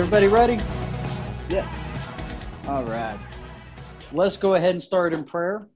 Everybody 0.00 0.28
ready? 0.28 0.58
Yeah. 1.50 1.70
All 2.66 2.84
right. 2.84 3.18
Let's 4.12 4.38
go 4.38 4.54
ahead 4.54 4.70
and 4.70 4.82
start 4.82 5.12
in 5.12 5.24
prayer. 5.24 5.68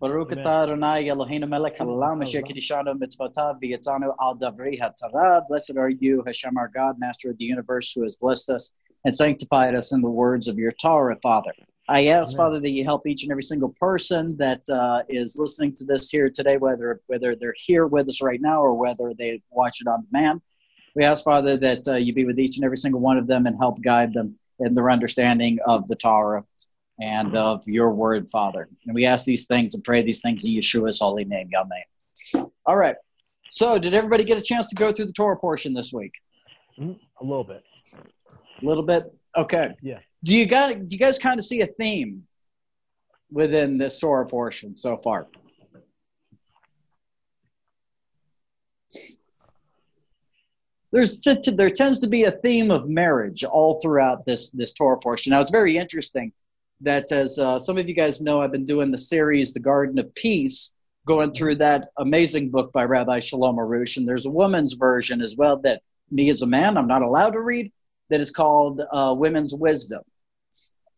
Baruch 0.00 0.30
atah 0.30 0.62
Adonai 0.62 1.04
Eloheinu 1.04 1.46
melech 1.46 1.76
haolam 1.76 2.22
asher 2.22 2.40
kiddushanu 2.40 2.98
mitzvotav 2.98 3.60
v'yatzanu 3.62 4.14
al 4.22 4.38
davrei 4.38 4.80
haTorah. 4.80 5.46
Blessed 5.48 5.76
are 5.76 5.90
you, 5.90 6.22
Hashem 6.26 6.56
our 6.56 6.68
God, 6.68 6.98
Master 6.98 7.28
of 7.28 7.36
the 7.36 7.44
universe, 7.44 7.92
who 7.92 8.04
has 8.04 8.16
blessed 8.16 8.48
us 8.48 8.72
and 9.04 9.14
sanctified 9.14 9.74
us 9.74 9.92
in 9.92 10.00
the 10.00 10.08
words 10.08 10.48
of 10.48 10.56
your 10.56 10.72
Torah, 10.72 11.18
Father. 11.22 11.52
I 11.90 12.06
ask, 12.06 12.28
Amen. 12.28 12.36
Father, 12.38 12.60
that 12.60 12.70
you 12.70 12.84
help 12.84 13.06
each 13.06 13.22
and 13.24 13.30
every 13.30 13.42
single 13.42 13.74
person 13.78 14.34
that 14.38 14.66
uh, 14.70 15.02
is 15.10 15.36
listening 15.38 15.74
to 15.74 15.84
this 15.84 16.08
here 16.08 16.30
today, 16.30 16.56
whether 16.56 17.02
whether 17.06 17.36
they're 17.36 17.54
here 17.58 17.86
with 17.86 18.08
us 18.08 18.22
right 18.22 18.40
now 18.40 18.62
or 18.62 18.72
whether 18.72 19.12
they 19.12 19.42
watch 19.50 19.82
it 19.82 19.88
on 19.88 20.06
demand. 20.10 20.40
We 20.94 21.04
ask, 21.04 21.24
Father, 21.24 21.56
that 21.56 21.88
uh, 21.88 21.94
you 21.94 22.12
be 22.12 22.24
with 22.24 22.38
each 22.38 22.56
and 22.56 22.64
every 22.64 22.76
single 22.76 23.00
one 23.00 23.16
of 23.16 23.26
them 23.26 23.46
and 23.46 23.56
help 23.58 23.80
guide 23.82 24.12
them 24.12 24.32
in 24.58 24.74
their 24.74 24.90
understanding 24.90 25.58
of 25.66 25.88
the 25.88 25.96
Torah 25.96 26.44
and 27.00 27.34
of 27.36 27.66
your 27.66 27.90
word, 27.92 28.28
Father. 28.30 28.68
And 28.86 28.94
we 28.94 29.06
ask 29.06 29.24
these 29.24 29.46
things 29.46 29.74
and 29.74 29.82
pray 29.82 30.02
these 30.02 30.20
things 30.20 30.44
in 30.44 30.52
Yeshua's 30.52 31.00
holy 31.00 31.24
name, 31.24 31.48
Yahweh. 31.50 32.44
All 32.66 32.76
right. 32.76 32.96
So, 33.50 33.78
did 33.78 33.94
everybody 33.94 34.24
get 34.24 34.38
a 34.38 34.42
chance 34.42 34.68
to 34.68 34.74
go 34.74 34.92
through 34.92 35.06
the 35.06 35.12
Torah 35.12 35.36
portion 35.36 35.74
this 35.74 35.92
week? 35.92 36.12
Mm, 36.78 36.98
A 37.20 37.24
little 37.24 37.44
bit. 37.44 37.62
A 37.94 38.64
little 38.64 38.82
bit. 38.82 39.12
Okay. 39.36 39.74
Yeah. 39.82 39.98
Do 40.24 40.36
you 40.36 40.46
got? 40.46 40.88
Do 40.88 40.94
you 40.94 40.98
guys 40.98 41.18
kind 41.18 41.38
of 41.38 41.44
see 41.44 41.60
a 41.62 41.66
theme 41.66 42.26
within 43.30 43.76
this 43.78 43.98
Torah 43.98 44.26
portion 44.26 44.76
so 44.76 44.96
far? 44.96 45.26
There's 50.92 51.24
there 51.24 51.70
tends 51.70 51.98
to 52.00 52.06
be 52.06 52.24
a 52.24 52.30
theme 52.30 52.70
of 52.70 52.88
marriage 52.88 53.44
all 53.44 53.80
throughout 53.80 54.26
this 54.26 54.50
this 54.50 54.72
Torah 54.74 54.98
portion. 54.98 55.30
Now 55.30 55.40
it's 55.40 55.50
very 55.50 55.76
interesting 55.78 56.32
that 56.82 57.10
as 57.12 57.38
uh, 57.38 57.58
some 57.58 57.78
of 57.78 57.88
you 57.88 57.94
guys 57.94 58.20
know, 58.20 58.42
I've 58.42 58.52
been 58.52 58.66
doing 58.66 58.90
the 58.90 58.98
series, 58.98 59.52
The 59.52 59.60
Garden 59.60 59.98
of 59.98 60.14
Peace, 60.14 60.74
going 61.06 61.32
through 61.32 61.56
that 61.56 61.88
amazing 61.96 62.50
book 62.50 62.72
by 62.72 62.84
Rabbi 62.84 63.20
Shalom 63.20 63.56
Arush, 63.56 63.96
and 63.96 64.06
there's 64.06 64.26
a 64.26 64.30
woman's 64.30 64.74
version 64.74 65.22
as 65.22 65.36
well 65.36 65.56
that 65.58 65.82
me 66.10 66.28
as 66.28 66.42
a 66.42 66.46
man 66.46 66.76
I'm 66.76 66.86
not 66.86 67.02
allowed 67.02 67.32
to 67.32 67.40
read 67.40 67.72
that 68.10 68.20
is 68.20 68.30
called 68.30 68.82
uh, 68.92 69.14
Women's 69.16 69.54
Wisdom. 69.54 70.02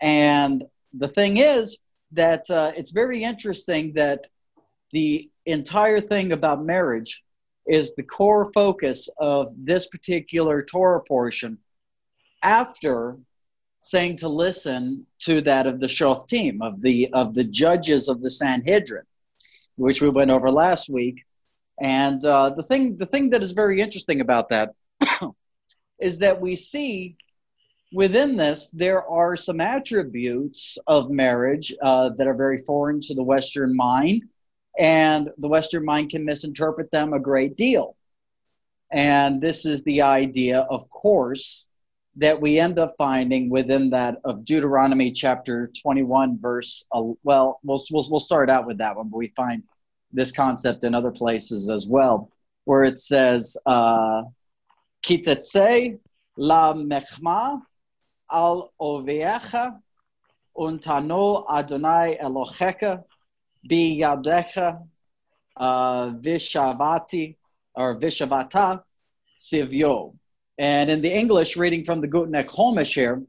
And 0.01 0.65
the 0.93 1.09
thing 1.09 1.37
is 1.37 1.79
that 2.13 2.51
uh, 2.51 2.73
it's 2.77 2.91
very 2.91 3.23
interesting 3.23 3.93
that 3.95 4.27
the 4.93 5.31
entire 5.47 6.01
thing 6.01 6.33
about 6.33 6.65
marriage 6.65 7.23
is 7.67 7.95
the 7.95 8.03
core 8.03 8.51
focus 8.53 9.09
of 9.19 9.53
this 9.57 9.87
particular 9.87 10.63
Torah 10.63 11.03
portion 11.03 11.59
after 12.43 13.17
saying 13.81 14.17
to 14.17 14.29
listen 14.29 15.07
to 15.21 15.41
that 15.43 15.67
of 15.67 15.81
the 15.81 15.87
Shoftim, 15.87 16.59
of 16.63 16.81
the 16.81 17.11
of 17.13 17.35
the 17.35 17.45
judges 17.45 18.09
of 18.09 18.23
the 18.23 18.31
Sanhedrin, 18.31 19.05
which 19.77 20.01
we 20.01 20.09
went 20.09 20.31
over 20.31 20.51
last 20.51 20.89
week. 20.89 21.23
And 21.81 22.25
uh, 22.25 22.51
the 22.51 22.63
thing 22.63 22.97
the 22.97 23.07
thing 23.07 23.31
that 23.31 23.43
is 23.43 23.53
very 23.53 23.81
interesting 23.81 24.21
about 24.21 24.49
that 24.51 24.71
is 26.01 26.19
that 26.19 26.41
we 26.41 26.55
see 26.55 27.17
within 27.93 28.37
this 28.37 28.69
there 28.73 29.07
are 29.07 29.37
some 29.37 29.61
attributes 29.61 30.79
of 30.87 31.11
marriage 31.11 31.75
uh, 31.83 32.11
that 32.17 32.27
are 32.27 32.35
very 32.35 32.59
foreign 32.59 33.01
to 33.01 33.15
the 33.15 33.23
Western 33.23 33.77
mind, 33.77 34.23
and 34.79 35.31
the 35.39 35.49
Western 35.49 35.85
mind 35.85 36.11
can 36.11 36.25
misinterpret 36.25 36.91
them 36.91 37.13
a 37.13 37.21
great 37.21 37.57
deal. 37.57 37.97
And 38.91 39.41
this 39.41 39.67
is 39.67 39.83
the 39.83 40.03
idea, 40.03 40.61
of 40.71 40.89
course, 40.89 41.67
that 42.17 42.41
we 42.41 42.61
end 42.61 42.79
up 42.79 42.95
finding 42.97 43.51
within 43.51 43.91
that 43.91 44.19
of 44.25 44.45
Deuteronomy 44.45 45.11
chapter 45.11 45.69
21, 45.83 46.39
verse, 46.41 46.87
uh, 46.93 47.03
well, 47.25 47.59
we'll, 47.65 47.83
we'll, 47.91 48.07
we'll 48.11 48.21
start 48.21 48.49
out 48.49 48.67
with 48.67 48.79
that 48.79 48.97
one, 48.97 49.09
but 49.09 49.17
we 49.17 49.33
find 49.37 49.65
this 50.13 50.31
concept 50.31 50.85
in 50.85 50.95
other 50.95 51.11
places 51.11 51.71
as 51.71 51.89
well, 51.89 52.31
where 52.65 52.85
it 52.85 52.97
says, 52.97 53.57
uh, 53.67 54.23
Kitetse 55.05 55.99
la 56.37 56.73
mechma 56.75 57.61
al 58.31 58.73
oviecha 58.81 59.81
untano 60.57 61.45
Adonai 61.49 62.17
Elohecha 62.23 63.03
biyadecha 63.69 64.83
uh, 65.57 66.11
vishavati 66.11 67.37
or 67.75 67.97
vishavata 67.97 68.83
sivyo. 69.39 70.15
And 70.59 70.91
in 70.91 71.01
the 71.01 71.13
English, 71.13 71.57
reading 71.57 71.85
from 71.85 72.01
the 72.01 72.09
Gutnick 72.09 72.49
Chumash 72.49 72.95
here, 72.95 73.23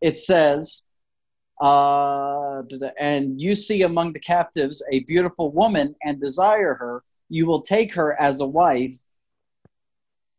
it 0.00 0.16
says, 0.18 0.84
uh, 1.60 2.62
and 2.98 3.40
you 3.40 3.54
see 3.54 3.82
among 3.82 4.14
the 4.14 4.20
captives 4.20 4.82
a 4.90 5.00
beautiful 5.00 5.50
woman 5.52 5.94
and 6.02 6.18
desire 6.18 6.74
her, 6.74 7.02
you 7.28 7.46
will 7.46 7.60
take 7.60 7.92
her 7.94 8.20
as 8.20 8.40
a 8.40 8.46
wife. 8.46 8.94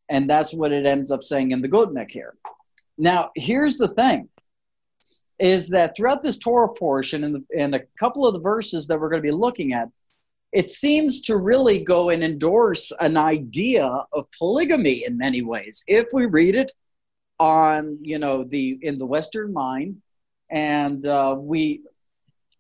And 0.10 0.30
that's 0.30 0.54
what 0.54 0.72
it 0.72 0.86
ends 0.86 1.12
up 1.12 1.24
saying 1.24 1.52
in 1.52 1.62
the 1.62 1.70
Gutnick 1.70 2.10
here. 2.10 2.34
Now, 2.98 3.30
here's 3.36 3.78
the 3.78 3.88
thing 3.88 4.30
is 5.41 5.69
that 5.69 5.97
throughout 5.97 6.22
this 6.22 6.38
Torah 6.38 6.72
portion 6.72 7.24
and, 7.24 7.35
the, 7.35 7.44
and 7.57 7.74
a 7.74 7.81
couple 7.97 8.28
of 8.28 8.34
the 8.34 8.40
verses 8.40 8.85
that 8.85 9.00
we're 9.00 9.09
going 9.09 9.24
to 9.24 9.28
be 9.28 9.31
looking 9.31 9.74
at, 9.74 9.90
it 10.53 10.69
seems 10.69 11.22
to 11.22 11.38
really 11.38 11.84
go 11.84 12.12
and 12.12 12.24
endorse 12.24 12.91
an 13.00 13.18
idea 13.18 13.85
of 14.13 14.28
polygamy 14.38 15.03
in 15.06 15.18
many 15.18 15.41
ways. 15.41 15.84
If 15.88 16.07
we 16.13 16.28
read 16.28 16.56
it 16.56 16.72
on, 17.40 17.97
you 18.02 18.19
know, 18.19 18.44
the 18.44 18.78
in 18.84 19.00
the 19.00 19.06
Western 19.06 19.52
mind, 19.52 20.00
and 20.52 21.03
uh, 21.07 21.35
we 21.35 21.81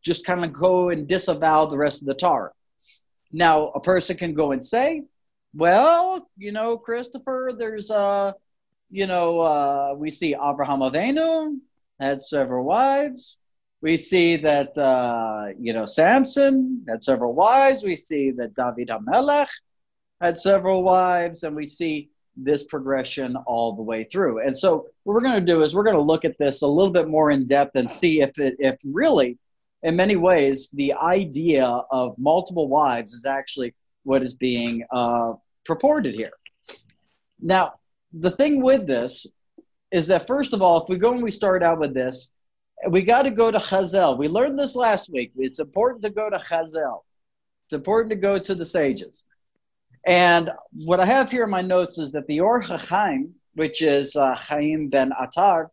just 0.01 0.25
kind 0.25 0.43
of 0.43 0.51
go 0.51 0.89
and 0.89 1.07
disavow 1.07 1.67
the 1.67 1.77
rest 1.77 2.01
of 2.01 2.07
the 2.07 2.15
Torah. 2.15 2.51
Now, 3.31 3.67
a 3.67 3.79
person 3.79 4.17
can 4.17 4.33
go 4.33 4.53
and 4.53 4.63
say, 4.63 5.03
well, 5.53 6.27
you 6.35 6.51
know, 6.51 6.77
Christopher, 6.77 7.51
there's, 7.55 7.91
uh, 7.91 8.31
you 8.89 9.05
know, 9.05 9.39
uh, 9.41 9.93
we 9.95 10.09
see 10.09 10.33
Abraham 10.33 10.79
Avinu 10.79 11.59
had 12.01 12.21
several 12.21 12.65
wives. 12.65 13.37
We 13.81 13.97
see 13.97 14.35
that, 14.37 14.77
uh, 14.77 15.47
you 15.59 15.73
know, 15.73 15.85
Samson 15.85 16.85
had 16.89 17.03
several 17.03 17.33
wives. 17.33 17.83
We 17.83 17.95
see 17.95 18.31
that 18.31 18.55
David 18.55 18.89
HaMelech 18.89 19.49
had 20.19 20.37
several 20.37 20.83
wives. 20.83 21.43
And 21.43 21.55
we 21.55 21.65
see 21.65 22.09
this 22.35 22.63
progression 22.63 23.35
all 23.45 23.73
the 23.75 23.81
way 23.81 24.03
through. 24.03 24.39
And 24.39 24.57
so 24.57 24.87
what 25.03 25.13
we're 25.13 25.21
going 25.21 25.45
to 25.45 25.53
do 25.53 25.61
is 25.63 25.73
we're 25.73 25.83
going 25.83 25.95
to 25.95 26.01
look 26.01 26.25
at 26.25 26.37
this 26.37 26.61
a 26.61 26.67
little 26.67 26.91
bit 26.91 27.07
more 27.07 27.31
in 27.31 27.47
depth 27.47 27.75
and 27.75 27.89
see 27.89 28.21
if 28.21 28.37
it, 28.39 28.55
if 28.59 28.77
really, 28.85 29.37
in 29.83 29.95
many 29.95 30.15
ways, 30.15 30.69
the 30.73 30.93
idea 30.93 31.65
of 31.91 32.15
multiple 32.17 32.67
wives 32.67 33.13
is 33.13 33.25
actually 33.25 33.73
what 34.03 34.23
is 34.23 34.35
being 34.35 34.83
uh, 34.91 35.33
purported 35.65 36.15
here. 36.15 36.31
Now, 37.39 37.73
the 38.13 38.31
thing 38.31 38.61
with 38.61 38.85
this 38.87 39.25
is 39.91 40.07
that 40.07 40.27
first 40.27 40.53
of 40.53 40.61
all, 40.61 40.81
if 40.81 40.89
we 40.89 40.97
go 40.97 41.13
and 41.13 41.23
we 41.23 41.31
start 41.31 41.63
out 41.63 41.79
with 41.79 41.93
this, 41.93 42.31
we 42.89 43.03
got 43.03 43.23
to 43.23 43.31
go 43.31 43.51
to 43.51 43.59
Chazal. 43.59 44.17
We 44.17 44.27
learned 44.27 44.57
this 44.57 44.75
last 44.75 45.11
week. 45.11 45.31
It's 45.37 45.59
important 45.59 46.01
to 46.03 46.09
go 46.09 46.29
to 46.29 46.37
Chazal. 46.37 47.01
It's 47.65 47.73
important 47.73 48.09
to 48.09 48.15
go 48.15 48.39
to 48.39 48.55
the 48.55 48.65
sages. 48.65 49.25
And 50.05 50.49
what 50.71 50.99
I 50.99 51.05
have 51.05 51.29
here 51.29 51.43
in 51.43 51.49
my 51.49 51.61
notes 51.61 51.99
is 51.99 52.11
that 52.13 52.25
the 52.27 52.39
Or 52.39 52.63
HaChaim, 52.63 53.31
which 53.53 53.81
is 53.81 54.15
uh, 54.15 54.35
Chaim 54.35 54.89
ben 54.89 55.11
Atar, 55.11 55.67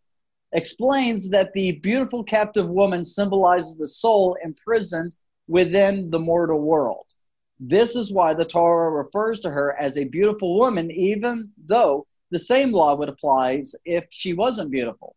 explains 0.52 1.30
that 1.30 1.52
the 1.54 1.72
beautiful 1.72 2.22
captive 2.24 2.68
woman 2.68 3.04
symbolizes 3.04 3.76
the 3.76 3.86
soul 3.86 4.36
imprisoned 4.44 5.14
within 5.46 6.10
the 6.10 6.18
mortal 6.18 6.60
world. 6.60 7.06
This 7.60 7.96
is 7.96 8.12
why 8.12 8.34
the 8.34 8.44
Torah 8.44 8.90
refers 8.90 9.40
to 9.40 9.50
her 9.50 9.74
as 9.80 9.96
a 9.96 10.04
beautiful 10.04 10.58
woman, 10.58 10.90
even 10.90 11.50
though 11.66 12.06
the 12.30 12.38
same 12.38 12.72
law 12.72 12.94
would 12.94 13.08
apply 13.08 13.62
if 13.84 14.06
she 14.10 14.32
wasn't 14.32 14.70
beautiful. 14.70 15.14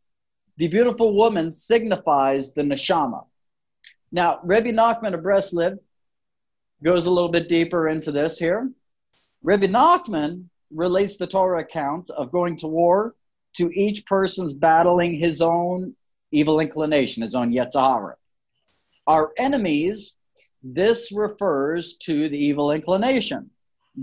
The 0.58 0.68
beautiful 0.68 1.16
woman 1.16 1.52
signifies 1.52 2.54
the 2.54 2.62
neshama. 2.62 3.26
Now, 4.12 4.40
Rebbe 4.44 4.72
Nachman 4.72 5.14
of 5.14 5.22
Breslev 5.22 5.78
goes 6.84 7.06
a 7.06 7.12
little 7.12 7.30
bit 7.30 7.48
deeper 7.48 7.88
into 7.88 8.12
this 8.12 8.38
here. 8.38 8.72
Rebbe 9.44 9.68
Nachman 9.68 10.46
relates 10.70 11.18
the 11.18 11.28
Torah 11.28 11.62
account 11.62 12.10
of 12.12 12.32
going 12.32 12.58
to 12.58 12.68
war 12.68 13.16
to 13.58 13.72
each 13.72 14.06
person's 14.06 14.54
battling 14.54 15.16
his 15.16 15.42
own 15.42 15.96
evil 16.32 16.60
inclination, 16.60 17.24
his 17.24 17.36
own 17.36 17.54
Yetzer 17.54 17.82
Hara. 17.82 18.16
Our 19.08 19.32
enemies, 19.38 20.18
this 20.64 21.12
refers 21.12 21.98
to 21.98 22.30
the 22.30 22.38
evil 22.38 22.72
inclination. 22.72 23.50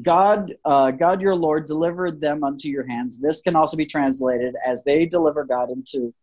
God, 0.02 0.54
uh, 0.64 0.90
God 0.90 1.20
your 1.20 1.34
Lord 1.34 1.66
delivered 1.66 2.20
them 2.20 2.44
unto 2.44 2.68
your 2.68 2.86
hands. 2.86 3.18
This 3.18 3.40
can 3.40 3.56
also 3.56 3.76
be 3.76 3.86
translated 3.86 4.54
as 4.64 4.84
they 4.84 5.06
deliver 5.06 5.44
God 5.44 5.70
into 5.70 6.14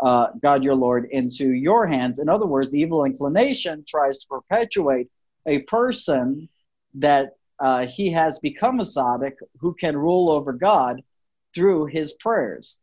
uh, 0.00 0.28
God 0.40 0.64
your 0.64 0.74
Lord 0.74 1.06
into 1.10 1.52
your 1.52 1.86
hands. 1.86 2.18
In 2.18 2.28
other 2.28 2.46
words, 2.46 2.70
the 2.70 2.80
evil 2.80 3.04
inclination 3.04 3.84
tries 3.86 4.18
to 4.18 4.28
perpetuate 4.28 5.08
a 5.46 5.60
person 5.62 6.48
that 6.94 7.34
uh, 7.58 7.86
he 7.86 8.10
has 8.10 8.38
become 8.38 8.80
a 8.80 8.84
tzaddik 8.84 9.34
who 9.60 9.74
can 9.74 9.96
rule 9.96 10.30
over 10.30 10.52
God 10.52 11.02
through 11.54 11.86
his 11.86 12.14
prayers. 12.14 12.78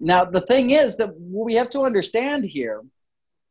Now, 0.00 0.24
the 0.24 0.40
thing 0.40 0.70
is 0.70 0.96
that 0.96 1.18
we 1.18 1.54
have 1.54 1.70
to 1.70 1.82
understand 1.82 2.44
here 2.44 2.82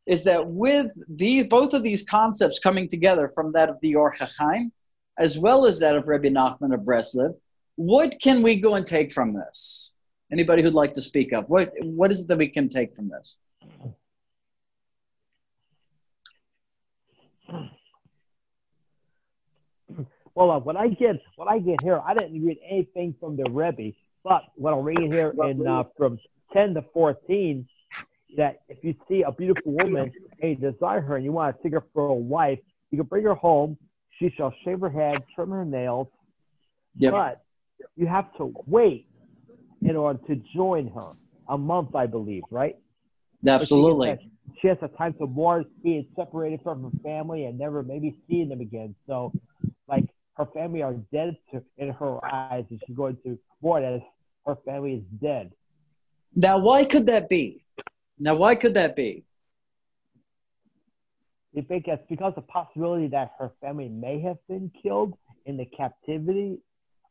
is 0.05 0.23
that 0.25 0.47
with 0.47 0.91
these, 1.07 1.47
both 1.47 1.73
of 1.73 1.81
these 1.81 2.03
concepts 2.03 2.59
coming 2.59 2.87
together 2.87 3.31
from 3.33 3.53
that 3.53 3.69
of 3.69 3.79
the 3.81 3.95
Or 3.95 4.13
HaChaim, 4.13 4.71
as 5.17 5.39
well 5.39 5.65
as 5.65 5.79
that 5.79 5.95
of 5.95 6.07
Rabbi 6.07 6.29
Nachman 6.29 6.73
of 6.73 6.81
Breslev, 6.81 7.35
what 7.75 8.19
can 8.21 8.41
we 8.41 8.55
go 8.57 8.75
and 8.75 8.85
take 8.85 9.11
from 9.11 9.33
this? 9.33 9.93
Anybody 10.31 10.63
who'd 10.63 10.73
like 10.73 10.93
to 10.95 11.01
speak 11.01 11.33
up? 11.33 11.49
What, 11.49 11.71
what 11.81 12.11
is 12.11 12.21
it 12.21 12.27
that 12.27 12.37
we 12.37 12.47
can 12.47 12.69
take 12.69 12.95
from 12.95 13.09
this? 13.09 13.37
Well, 20.35 20.51
uh, 20.51 20.59
what 20.59 20.75
I 20.75 20.89
get, 20.89 21.21
what 21.37 21.47
I 21.47 21.59
get 21.59 21.81
here, 21.81 22.01
I 22.05 22.13
didn't 22.13 22.45
read 22.45 22.57
anything 22.69 23.15
from 23.19 23.37
the 23.37 23.49
Rebbe, 23.49 23.95
but 24.23 24.41
what 24.55 24.73
I'm 24.73 24.83
reading 24.83 25.09
here 25.09 25.33
in 25.47 25.65
uh, 25.65 25.83
from 25.97 26.19
10 26.51 26.73
to 26.73 26.83
14, 26.93 27.65
that 28.35 28.61
if 28.67 28.79
you 28.83 28.95
see 29.07 29.23
a 29.23 29.31
beautiful 29.31 29.71
woman 29.71 30.11
and 30.41 30.49
you 30.49 30.71
desire 30.71 30.99
her 30.99 31.15
and 31.15 31.23
you 31.23 31.31
want 31.31 31.55
to 31.55 31.63
take 31.63 31.71
her 31.71 31.83
for 31.93 32.07
a 32.07 32.13
wife, 32.13 32.59
you 32.91 32.97
can 32.97 33.07
bring 33.07 33.23
her 33.23 33.35
home. 33.35 33.77
She 34.19 34.33
shall 34.37 34.53
shave 34.63 34.79
her 34.79 34.89
head, 34.89 35.23
trim 35.33 35.51
her 35.51 35.65
nails, 35.65 36.07
yep. 36.97 37.11
but 37.11 37.43
you 37.95 38.07
have 38.07 38.33
to 38.37 38.53
wait 38.65 39.07
in 39.81 39.95
order 39.95 40.19
to 40.27 40.41
join 40.55 40.87
her. 40.87 41.11
A 41.47 41.57
month, 41.57 41.95
I 41.95 42.07
believe, 42.07 42.41
right? 42.49 42.75
Absolutely. 43.47 44.17
She, 44.19 44.59
she 44.61 44.67
has 44.69 44.77
a 44.81 44.87
time 44.87 45.13
to 45.19 45.27
mourn 45.27 45.65
being 45.83 46.07
separated 46.15 46.61
from 46.63 46.83
her 46.83 46.89
family 47.03 47.45
and 47.45 47.59
never 47.59 47.83
maybe 47.83 48.19
seeing 48.27 48.49
them 48.49 48.61
again. 48.61 48.95
So, 49.05 49.31
like, 49.87 50.05
her 50.37 50.47
family 50.55 50.81
are 50.81 50.93
dead 51.13 51.37
to, 51.51 51.63
in 51.77 51.91
her 51.91 52.25
eyes, 52.25 52.65
and 52.69 52.81
she's 52.87 52.95
going 52.95 53.17
to 53.25 53.37
mourn 53.61 53.83
as 53.83 54.01
her 54.47 54.55
family 54.65 54.93
is 54.93 55.03
dead. 55.21 55.51
Now, 56.35 56.57
why 56.57 56.85
could 56.85 57.05
that 57.07 57.29
be? 57.29 57.63
Now, 58.17 58.35
why 58.35 58.55
could 58.55 58.73
that 58.73 58.95
be? 58.95 59.24
It's 61.55 61.67
because 62.09 62.33
of 62.33 62.35
the 62.35 62.41
possibility 62.41 63.07
that 63.07 63.33
her 63.39 63.51
family 63.61 63.89
may 63.89 64.19
have 64.21 64.37
been 64.47 64.71
killed 64.81 65.13
in 65.45 65.57
the 65.57 65.65
captivity? 65.65 66.59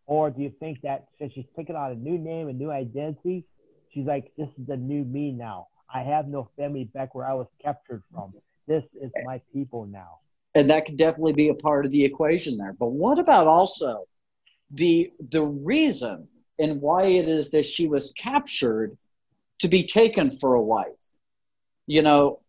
Or 0.06 0.30
do 0.30 0.42
you 0.42 0.52
think 0.60 0.82
that 0.82 1.06
since 1.18 1.32
she's 1.32 1.46
taken 1.56 1.76
on 1.76 1.92
a 1.92 1.94
new 1.94 2.18
name, 2.18 2.48
a 2.48 2.52
new 2.52 2.70
identity, 2.70 3.44
she's 3.92 4.04
like, 4.04 4.32
this 4.36 4.48
is 4.58 4.66
the 4.66 4.76
new 4.76 5.04
me 5.04 5.32
now. 5.32 5.68
I 5.92 6.02
have 6.02 6.28
no 6.28 6.50
family 6.56 6.84
back 6.84 7.14
where 7.14 7.26
I 7.26 7.32
was 7.32 7.46
captured 7.62 8.02
from. 8.12 8.34
This 8.66 8.84
is 9.00 9.10
my 9.24 9.40
people 9.52 9.86
now. 9.86 10.18
And 10.54 10.68
that 10.70 10.86
could 10.86 10.96
definitely 10.96 11.32
be 11.32 11.48
a 11.48 11.54
part 11.54 11.86
of 11.86 11.92
the 11.92 12.04
equation 12.04 12.58
there. 12.58 12.74
But 12.74 12.88
what 12.88 13.18
about 13.18 13.46
also 13.46 14.04
the 14.70 15.12
the 15.30 15.42
reason 15.42 16.28
and 16.58 16.80
why 16.80 17.04
it 17.04 17.26
is 17.26 17.50
that 17.50 17.64
she 17.64 17.86
was 17.86 18.12
captured 18.12 18.96
to 19.60 19.68
be 19.68 19.84
taken 19.84 20.30
for 20.30 20.54
a 20.54 20.62
wife. 20.62 20.86
You 21.86 22.02
know, 22.02 22.40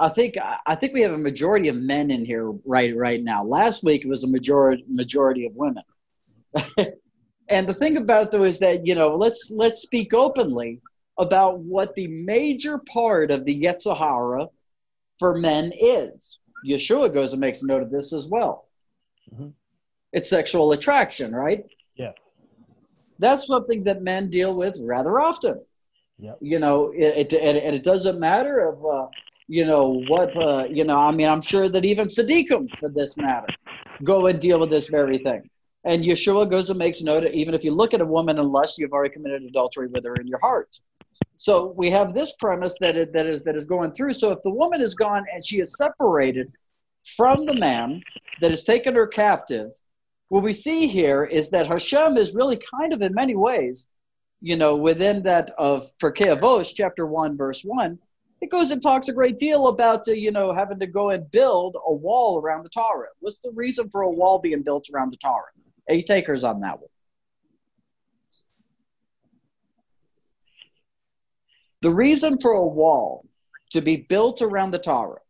I 0.00 0.08
think 0.08 0.36
I 0.66 0.74
think 0.74 0.94
we 0.94 1.02
have 1.02 1.12
a 1.12 1.18
majority 1.18 1.68
of 1.68 1.76
men 1.76 2.10
in 2.10 2.24
here 2.24 2.50
right 2.64 2.96
right 2.96 3.22
now. 3.22 3.44
Last 3.44 3.84
week 3.84 4.04
it 4.04 4.08
was 4.08 4.24
a 4.24 4.28
majority 4.28 4.82
majority 4.88 5.46
of 5.46 5.54
women. 5.54 5.84
and 7.48 7.68
the 7.68 7.74
thing 7.74 7.98
about 7.98 8.22
it 8.22 8.30
though 8.30 8.44
is 8.44 8.58
that 8.60 8.86
you 8.86 8.94
know 8.94 9.14
let's 9.14 9.52
let's 9.54 9.82
speak 9.82 10.14
openly 10.14 10.80
about 11.18 11.58
what 11.58 11.94
the 11.94 12.06
major 12.06 12.78
part 12.78 13.30
of 13.30 13.44
the 13.44 13.60
yetzer 13.60 13.96
hara 13.96 14.48
for 15.18 15.38
men 15.38 15.70
is. 15.78 16.38
Yeshua 16.66 17.12
goes 17.12 17.32
and 17.32 17.40
makes 17.40 17.62
note 17.62 17.82
of 17.82 17.90
this 17.90 18.14
as 18.14 18.26
well. 18.26 18.68
Mm-hmm. 19.32 19.48
It's 20.12 20.30
sexual 20.30 20.72
attraction, 20.72 21.34
right? 21.34 21.64
Yeah. 21.94 22.12
That's 23.18 23.46
something 23.46 23.84
that 23.84 24.02
men 24.02 24.30
deal 24.30 24.56
with 24.56 24.78
rather 24.80 25.20
often. 25.20 25.60
Yep. 26.18 26.38
You 26.40 26.58
know, 26.58 26.90
it, 26.90 27.32
it, 27.32 27.34
and 27.34 27.74
it 27.76 27.84
doesn't 27.84 28.18
matter 28.18 28.60
of, 28.60 28.84
uh, 28.84 29.06
you 29.50 29.64
know, 29.64 30.00
what, 30.06 30.36
uh, 30.36 30.64
you 30.70 30.84
know, 30.84 30.96
I 30.96 31.10
mean, 31.10 31.26
I'm 31.26 31.40
sure 31.40 31.68
that 31.68 31.84
even 31.84 32.06
tzaddikim, 32.06 32.76
for 32.78 32.88
this 32.88 33.16
matter, 33.16 33.48
go 34.04 34.28
and 34.28 34.40
deal 34.40 34.60
with 34.60 34.70
this 34.70 34.88
very 34.88 35.18
thing. 35.18 35.50
And 35.82 36.04
Yeshua 36.04 36.48
goes 36.48 36.70
and 36.70 36.78
makes 36.78 37.02
note, 37.02 37.24
that 37.24 37.34
even 37.34 37.52
if 37.52 37.64
you 37.64 37.74
look 37.74 37.92
at 37.92 38.00
a 38.00 38.06
woman 38.06 38.38
in 38.38 38.46
lust, 38.46 38.78
you've 38.78 38.92
already 38.92 39.12
committed 39.12 39.42
adultery 39.42 39.88
with 39.88 40.04
her 40.04 40.14
in 40.14 40.28
your 40.28 40.38
heart. 40.38 40.78
So 41.36 41.74
we 41.76 41.90
have 41.90 42.14
this 42.14 42.36
premise 42.36 42.76
that, 42.78 42.94
it, 42.96 43.12
that, 43.12 43.26
is, 43.26 43.42
that 43.42 43.56
is 43.56 43.64
going 43.64 43.90
through. 43.90 44.12
So 44.12 44.30
if 44.30 44.40
the 44.44 44.52
woman 44.52 44.80
is 44.80 44.94
gone 44.94 45.24
and 45.34 45.44
she 45.44 45.58
is 45.58 45.76
separated 45.76 46.52
from 47.16 47.44
the 47.44 47.54
man 47.54 48.02
that 48.40 48.52
has 48.52 48.62
taken 48.62 48.94
her 48.94 49.08
captive, 49.08 49.72
what 50.28 50.44
we 50.44 50.52
see 50.52 50.86
here 50.86 51.24
is 51.24 51.50
that 51.50 51.66
Hashem 51.66 52.16
is 52.16 52.36
really 52.36 52.60
kind 52.72 52.92
of 52.92 53.02
in 53.02 53.12
many 53.14 53.34
ways 53.34 53.88
you 54.40 54.56
know, 54.56 54.74
within 54.74 55.22
that 55.24 55.50
of 55.58 55.86
Pirkei 55.98 56.34
Avos, 56.36 56.72
chapter 56.74 57.06
1, 57.06 57.36
verse 57.36 57.62
1, 57.62 57.98
it 58.40 58.50
goes 58.50 58.70
and 58.70 58.80
talks 58.80 59.08
a 59.08 59.12
great 59.12 59.38
deal 59.38 59.68
about, 59.68 60.08
uh, 60.08 60.12
you 60.12 60.30
know, 60.30 60.54
having 60.54 60.78
to 60.80 60.86
go 60.86 61.10
and 61.10 61.30
build 61.30 61.76
a 61.86 61.92
wall 61.92 62.40
around 62.40 62.64
the 62.64 62.70
Torah. 62.70 63.08
What's 63.20 63.40
the 63.40 63.52
reason 63.54 63.90
for 63.90 64.02
a 64.02 64.10
wall 64.10 64.38
being 64.38 64.62
built 64.62 64.88
around 64.92 65.12
the 65.12 65.18
Torah? 65.18 65.50
Eight 65.88 66.06
takers 66.06 66.44
on 66.44 66.60
that 66.60 66.80
one. 66.80 66.88
The 71.82 71.90
reason 71.90 72.38
for 72.38 72.52
a 72.52 72.66
wall 72.66 73.26
to 73.72 73.80
be 73.80 73.96
built 73.96 74.42
around 74.42 74.70
the 74.70 74.78
Torah 74.78 75.20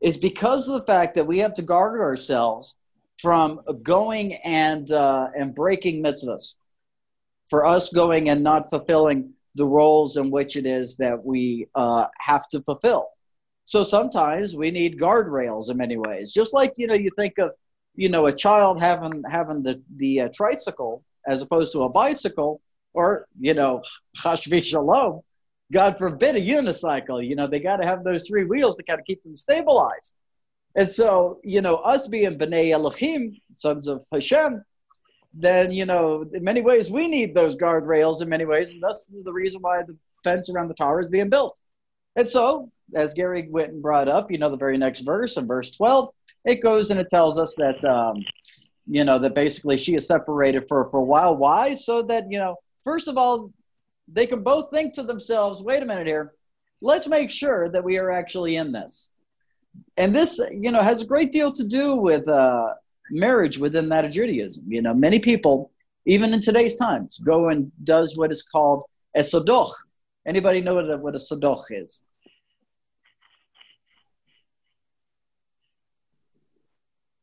is 0.00 0.16
because 0.16 0.68
of 0.68 0.74
the 0.74 0.86
fact 0.86 1.14
that 1.14 1.26
we 1.26 1.38
have 1.38 1.54
to 1.54 1.62
guard 1.62 2.00
ourselves 2.00 2.76
from 3.20 3.60
going 3.82 4.34
and 4.34 4.90
uh, 4.90 5.28
and 5.36 5.54
breaking 5.54 6.02
mitzvahs 6.02 6.56
for 7.48 7.64
us 7.64 7.90
going 7.90 8.28
and 8.28 8.42
not 8.42 8.68
fulfilling 8.68 9.34
the 9.54 9.66
roles 9.66 10.16
in 10.16 10.30
which 10.30 10.56
it 10.56 10.66
is 10.66 10.96
that 10.96 11.24
we 11.24 11.66
uh, 11.74 12.06
have 12.18 12.48
to 12.48 12.62
fulfill. 12.62 13.08
So 13.64 13.82
sometimes 13.82 14.56
we 14.56 14.70
need 14.70 14.98
guardrails 14.98 15.70
in 15.70 15.76
many 15.76 15.96
ways. 15.96 16.32
Just 16.32 16.52
like 16.52 16.74
you 16.76 16.86
know, 16.86 16.94
you 16.94 17.10
think 17.16 17.38
of 17.38 17.52
you 17.94 18.08
know 18.08 18.26
a 18.26 18.32
child 18.32 18.80
having 18.80 19.22
having 19.30 19.62
the 19.62 19.82
the 19.96 20.22
uh, 20.22 20.28
tricycle 20.34 21.04
as 21.26 21.42
opposed 21.42 21.72
to 21.72 21.82
a 21.84 21.88
bicycle, 21.88 22.60
or 22.94 23.26
you 23.38 23.54
know, 23.54 23.82
shalom, 24.14 25.20
God 25.72 25.98
forbid 25.98 26.36
a 26.36 26.40
unicycle. 26.40 27.26
You 27.26 27.36
know, 27.36 27.46
they 27.46 27.60
got 27.60 27.76
to 27.76 27.86
have 27.86 28.04
those 28.04 28.26
three 28.28 28.44
wheels 28.44 28.76
to 28.76 28.82
kind 28.82 29.00
of 29.00 29.06
keep 29.06 29.22
them 29.22 29.36
stabilized. 29.36 30.14
And 30.74 30.88
so, 30.88 31.38
you 31.44 31.60
know, 31.60 31.76
us 31.76 32.06
being 32.06 32.38
Bnei 32.38 32.70
Elohim, 32.70 33.36
sons 33.52 33.86
of 33.88 34.04
Hashem, 34.10 34.62
then 35.34 35.72
you 35.72 35.86
know 35.86 36.28
in 36.32 36.44
many 36.44 36.60
ways 36.60 36.90
we 36.90 37.06
need 37.08 37.34
those 37.34 37.56
guardrails 37.56 38.20
in 38.20 38.28
many 38.28 38.44
ways 38.44 38.72
and 38.72 38.82
that's 38.82 39.06
the 39.24 39.32
reason 39.32 39.60
why 39.60 39.82
the 39.82 39.96
fence 40.22 40.50
around 40.50 40.68
the 40.68 40.74
Torah 40.74 41.02
is 41.02 41.08
being 41.08 41.30
built. 41.30 41.58
And 42.16 42.28
so 42.28 42.70
as 42.94 43.14
gary 43.14 43.48
witten 43.50 43.80
brought 43.80 44.08
up 44.08 44.30
you 44.30 44.38
know 44.38 44.50
the 44.50 44.56
very 44.56 44.76
next 44.76 45.00
verse 45.00 45.36
in 45.36 45.46
verse 45.46 45.70
12 45.70 46.10
it 46.44 46.60
goes 46.60 46.90
and 46.90 47.00
it 47.00 47.08
tells 47.10 47.38
us 47.38 47.54
that 47.56 47.82
um, 47.84 48.22
you 48.86 49.04
know 49.04 49.18
that 49.18 49.34
basically 49.34 49.76
she 49.76 49.94
is 49.94 50.06
separated 50.06 50.66
for 50.68 50.90
for 50.90 51.00
a 51.00 51.04
while. 51.04 51.36
Why? 51.36 51.74
So 51.74 52.02
that 52.02 52.30
you 52.30 52.38
know 52.38 52.56
first 52.84 53.08
of 53.08 53.16
all 53.16 53.52
they 54.08 54.26
can 54.26 54.42
both 54.42 54.70
think 54.70 54.94
to 54.94 55.02
themselves 55.02 55.62
wait 55.62 55.82
a 55.82 55.86
minute 55.86 56.06
here. 56.06 56.32
Let's 56.80 57.06
make 57.06 57.30
sure 57.30 57.68
that 57.68 57.84
we 57.84 57.98
are 57.98 58.10
actually 58.10 58.56
in 58.56 58.72
this. 58.72 59.10
And 59.96 60.14
this 60.14 60.40
you 60.50 60.70
know 60.70 60.82
has 60.82 61.02
a 61.02 61.06
great 61.06 61.32
deal 61.32 61.52
to 61.52 61.64
do 61.64 61.94
with 61.94 62.28
uh, 62.28 62.74
marriage 63.10 63.58
within 63.58 63.88
that 63.90 64.04
of 64.04 64.12
Judaism. 64.12 64.64
You 64.68 64.82
know, 64.82 64.94
many 64.94 65.18
people, 65.18 65.70
even 66.06 66.32
in 66.32 66.40
today's 66.40 66.76
times, 66.76 67.18
go 67.18 67.48
and 67.48 67.70
does 67.82 68.16
what 68.16 68.30
is 68.30 68.42
called 68.42 68.84
a 69.14 69.20
shidduch. 69.20 69.72
Anybody 70.26 70.60
know 70.60 70.74
what 70.74 70.90
a, 70.90 70.96
what 70.96 71.14
a 71.14 71.18
shidduch 71.18 71.64
is? 71.70 72.02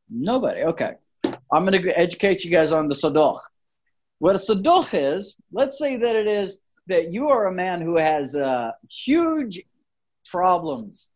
Nobody. 0.09 0.63
Okay. 0.63 0.93
I'm 1.51 1.65
going 1.65 1.81
to 1.81 1.99
educate 1.99 2.43
you 2.43 2.51
guys 2.51 2.71
on 2.71 2.87
the 2.87 2.95
shidduch. 2.95 3.39
What 4.19 4.35
a 4.35 4.39
shidduch 4.39 4.89
is, 4.93 5.37
let's 5.51 5.77
say 5.77 5.95
that 5.95 6.15
it 6.15 6.27
is 6.27 6.59
that 6.87 7.13
you 7.13 7.29
are 7.29 7.47
a 7.47 7.53
man 7.53 7.81
who 7.81 7.97
has 7.97 8.35
uh, 8.35 8.71
huge 8.89 9.61
problems 10.25 11.11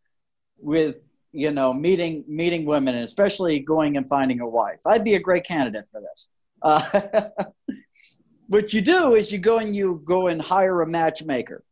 with 0.59 0.97
you 1.33 1.51
know, 1.51 1.73
meeting 1.73 2.23
meeting 2.27 2.63
women, 2.65 2.95
and 2.95 3.03
especially 3.03 3.59
going 3.59 3.97
and 3.97 4.07
finding 4.07 4.39
a 4.39 4.47
wife. 4.47 4.79
I'd 4.85 5.03
be 5.03 5.15
a 5.15 5.19
great 5.19 5.43
candidate 5.43 5.89
for 5.89 5.99
this. 5.99 6.29
Uh, 6.61 7.29
what 8.47 8.71
you 8.71 8.81
do 8.81 9.15
is 9.15 9.31
you 9.31 9.39
go 9.39 9.57
and 9.57 9.75
you 9.75 10.01
go 10.05 10.27
and 10.27 10.41
hire 10.41 10.81
a 10.81 10.87
matchmaker. 10.87 11.63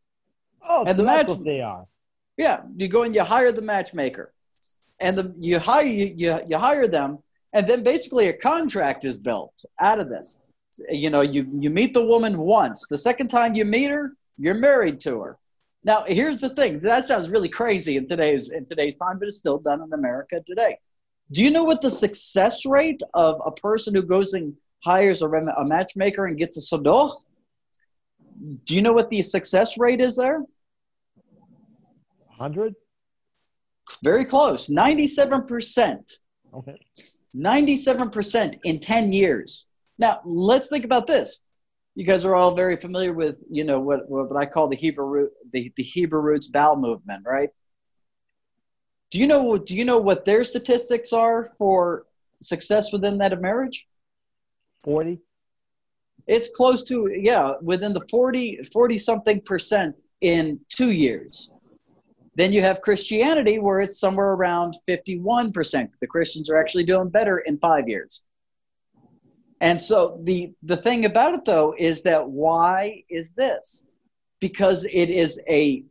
Oh, 0.68 0.84
and 0.84 0.98
the 0.98 1.04
match 1.04 1.30
they 1.44 1.60
are. 1.60 1.86
Yeah, 2.36 2.62
you 2.76 2.88
go 2.88 3.04
and 3.04 3.14
you 3.14 3.22
hire 3.22 3.52
the 3.52 3.62
matchmaker, 3.62 4.32
and 5.00 5.16
the 5.16 5.34
you 5.38 5.58
hire 5.60 5.86
you, 5.86 6.12
you 6.16 6.40
you 6.48 6.58
hire 6.58 6.88
them, 6.88 7.18
and 7.52 7.66
then 7.66 7.84
basically 7.84 8.28
a 8.28 8.32
contract 8.32 9.04
is 9.04 9.18
built 9.18 9.64
out 9.80 10.00
of 10.00 10.08
this. 10.08 10.40
You 10.90 11.10
know, 11.10 11.20
you 11.20 11.48
you 11.58 11.70
meet 11.70 11.94
the 11.94 12.04
woman 12.04 12.36
once. 12.36 12.86
The 12.88 12.98
second 12.98 13.28
time 13.28 13.54
you 13.54 13.64
meet 13.64 13.90
her, 13.90 14.12
you're 14.38 14.54
married 14.54 15.00
to 15.02 15.20
her. 15.20 15.38
Now, 15.84 16.04
here's 16.06 16.40
the 16.40 16.50
thing. 16.50 16.80
That 16.80 17.08
sounds 17.08 17.28
really 17.28 17.48
crazy 17.48 17.96
in 17.96 18.06
today's 18.06 18.50
in 18.50 18.66
today's 18.66 18.96
time, 18.96 19.18
but 19.18 19.28
it's 19.28 19.38
still 19.38 19.58
done 19.58 19.82
in 19.82 19.92
America 19.92 20.40
today. 20.46 20.78
Do 21.32 21.42
you 21.42 21.50
know 21.50 21.64
what 21.64 21.82
the 21.82 21.90
success 21.90 22.64
rate 22.66 23.02
of 23.14 23.40
a 23.44 23.50
person 23.50 23.94
who 23.94 24.02
goes 24.02 24.34
and 24.34 24.54
hires 24.84 25.22
a, 25.22 25.28
a 25.28 25.64
matchmaker 25.64 26.26
and 26.26 26.38
gets 26.38 26.56
a 26.56 26.60
shidduch? 26.60 27.12
Do 28.64 28.74
you 28.74 28.82
know 28.82 28.92
what 28.92 29.10
the 29.10 29.22
success 29.22 29.78
rate 29.78 30.00
is 30.00 30.16
there? 30.16 30.40
100? 32.36 32.74
Very 34.02 34.24
close. 34.24 34.68
97%. 34.68 35.98
Okay. 36.54 36.78
97% 37.36 38.58
in 38.64 38.78
10 38.78 39.12
years. 39.12 39.66
Now, 39.98 40.20
let's 40.24 40.68
think 40.68 40.84
about 40.84 41.06
this. 41.06 41.40
You 41.94 42.06
guys 42.06 42.24
are 42.24 42.34
all 42.34 42.54
very 42.54 42.76
familiar 42.76 43.12
with, 43.12 43.42
you 43.50 43.64
know, 43.64 43.78
what, 43.78 44.08
what 44.08 44.34
I 44.36 44.46
call 44.46 44.68
the 44.68 44.76
Hebrew 44.76 45.04
root, 45.04 45.32
the, 45.52 45.72
the 45.76 45.82
Hebrew 45.82 46.20
roots 46.20 46.48
bowel 46.48 46.76
movement, 46.76 47.24
right? 47.26 47.50
Do 49.10 49.18
you 49.18 49.26
know 49.26 49.58
do 49.58 49.76
you 49.76 49.84
know 49.84 49.98
what 49.98 50.24
their 50.24 50.42
statistics 50.42 51.12
are 51.12 51.44
for 51.58 52.06
success 52.40 52.92
within 52.92 53.18
that 53.18 53.34
of 53.34 53.42
marriage? 53.42 53.86
40. 54.84 55.20
It's 56.26 56.48
close 56.48 56.82
to 56.84 57.10
yeah, 57.14 57.52
within 57.60 57.92
the 57.92 58.06
40 58.10 58.62
40 58.72 58.96
something 58.96 59.40
percent 59.42 60.00
in 60.22 60.60
2 60.70 60.92
years. 60.92 61.52
Then 62.36 62.54
you 62.54 62.62
have 62.62 62.80
Christianity 62.80 63.58
where 63.58 63.80
it's 63.80 64.00
somewhere 64.00 64.30
around 64.30 64.76
51%. 64.88 65.90
The 66.00 66.06
Christians 66.06 66.48
are 66.48 66.56
actually 66.56 66.84
doing 66.84 67.10
better 67.10 67.40
in 67.40 67.58
5 67.58 67.88
years. 67.90 68.24
And 69.62 69.80
so 69.80 70.20
the 70.24 70.52
the 70.64 70.76
thing 70.76 71.04
about 71.04 71.34
it 71.34 71.44
though 71.44 71.74
is 71.78 72.02
that 72.02 72.28
why 72.28 73.04
is 73.08 73.30
this? 73.36 73.86
Because 74.40 74.84
it 74.84 75.08
is 75.08 75.40
a 75.48 75.84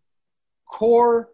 core 0.68 1.30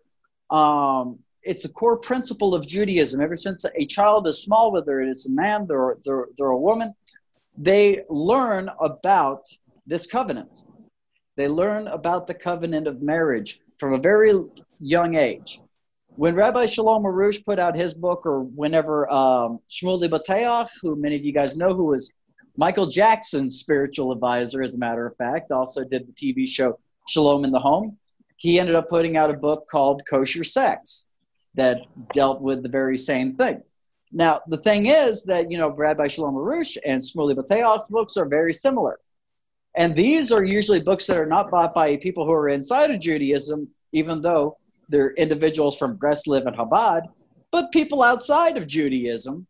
um, 0.49 1.19
it's 1.43 1.65
a 1.65 1.69
core 1.69 1.97
principle 1.97 2.53
of 2.53 2.67
Judaism. 2.67 3.21
Ever 3.21 3.35
since 3.35 3.65
a 3.65 3.85
child 3.85 4.27
is 4.27 4.41
small, 4.41 4.71
whether 4.71 5.01
it 5.01 5.09
is 5.09 5.25
a 5.27 5.31
man, 5.31 5.65
they're, 5.67 5.95
they're, 6.03 6.27
they're 6.37 6.47
a 6.47 6.57
woman, 6.57 6.93
they 7.57 8.03
learn 8.09 8.69
about 8.81 9.45
this 9.85 10.05
covenant. 10.05 10.63
They 11.37 11.47
learn 11.47 11.87
about 11.87 12.27
the 12.27 12.33
covenant 12.33 12.87
of 12.87 13.01
marriage 13.01 13.61
from 13.77 13.93
a 13.93 13.99
very 13.99 14.33
young 14.79 15.15
age. 15.15 15.61
When 16.17 16.35
Rabbi 16.35 16.65
Shalom 16.65 17.03
Arush 17.03 17.45
put 17.45 17.59
out 17.59 17.77
his 17.77 17.93
book, 17.93 18.25
or 18.25 18.41
whenever 18.41 19.09
um, 19.09 19.59
Shmuley 19.69 20.09
Boteach, 20.09 20.69
who 20.81 20.95
many 20.95 21.15
of 21.15 21.23
you 21.23 21.31
guys 21.31 21.55
know, 21.55 21.69
who 21.69 21.85
was 21.85 22.11
Michael 22.57 22.87
Jackson's 22.87 23.59
spiritual 23.59 24.11
advisor, 24.11 24.63
as 24.63 24.73
a 24.73 24.79
matter 24.79 25.05
of 25.05 25.15
fact, 25.15 25.51
also 25.51 25.83
did 25.83 26.07
the 26.07 26.13
TV 26.13 26.47
show 26.47 26.79
Shalom 27.07 27.45
in 27.45 27.51
the 27.51 27.59
Home, 27.59 27.97
he 28.35 28.59
ended 28.59 28.75
up 28.75 28.89
putting 28.89 29.15
out 29.15 29.29
a 29.29 29.33
book 29.33 29.67
called 29.69 30.01
Kosher 30.09 30.43
Sex 30.43 31.07
that 31.53 31.81
dealt 32.13 32.41
with 32.41 32.63
the 32.63 32.69
very 32.69 32.97
same 32.97 33.35
thing. 33.35 33.61
Now, 34.11 34.41
the 34.47 34.57
thing 34.57 34.87
is 34.87 35.23
that, 35.25 35.51
you 35.51 35.57
know, 35.57 35.69
Rabbi 35.69 36.07
Shalom 36.07 36.35
Arush 36.35 36.77
and 36.85 37.01
Shmuley 37.01 37.35
Boteach's 37.35 37.87
books 37.89 38.17
are 38.17 38.25
very 38.25 38.53
similar. 38.53 38.99
And 39.75 39.95
these 39.95 40.31
are 40.31 40.43
usually 40.43 40.81
books 40.81 41.05
that 41.07 41.17
are 41.17 41.25
not 41.25 41.51
bought 41.51 41.73
by 41.73 41.97
people 41.97 42.25
who 42.25 42.31
are 42.31 42.49
inside 42.49 42.89
of 42.89 42.99
Judaism, 42.99 43.67
even 43.91 44.21
though 44.21 44.57
they're 44.89 45.13
individuals 45.13 45.77
from 45.77 45.97
Breslov 45.97 46.47
and 46.47 46.55
Chabad, 46.55 47.03
but 47.51 47.71
people 47.71 48.01
outside 48.01 48.57
of 48.57 48.65
Judaism 48.65 49.45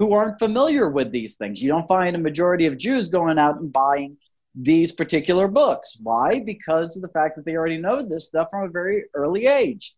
who 0.00 0.14
aren't 0.14 0.38
familiar 0.38 0.88
with 0.88 1.12
these 1.12 1.36
things. 1.36 1.62
You 1.62 1.68
don't 1.68 1.86
find 1.86 2.16
a 2.16 2.18
majority 2.18 2.64
of 2.64 2.78
Jews 2.78 3.10
going 3.10 3.38
out 3.38 3.60
and 3.60 3.70
buying 3.70 4.16
these 4.54 4.92
particular 4.92 5.46
books. 5.46 5.98
Why? 6.02 6.40
Because 6.40 6.96
of 6.96 7.02
the 7.02 7.08
fact 7.08 7.36
that 7.36 7.44
they 7.44 7.54
already 7.54 7.76
know 7.76 8.00
this 8.00 8.26
stuff 8.26 8.48
from 8.50 8.64
a 8.64 8.70
very 8.70 9.04
early 9.12 9.46
age. 9.46 9.94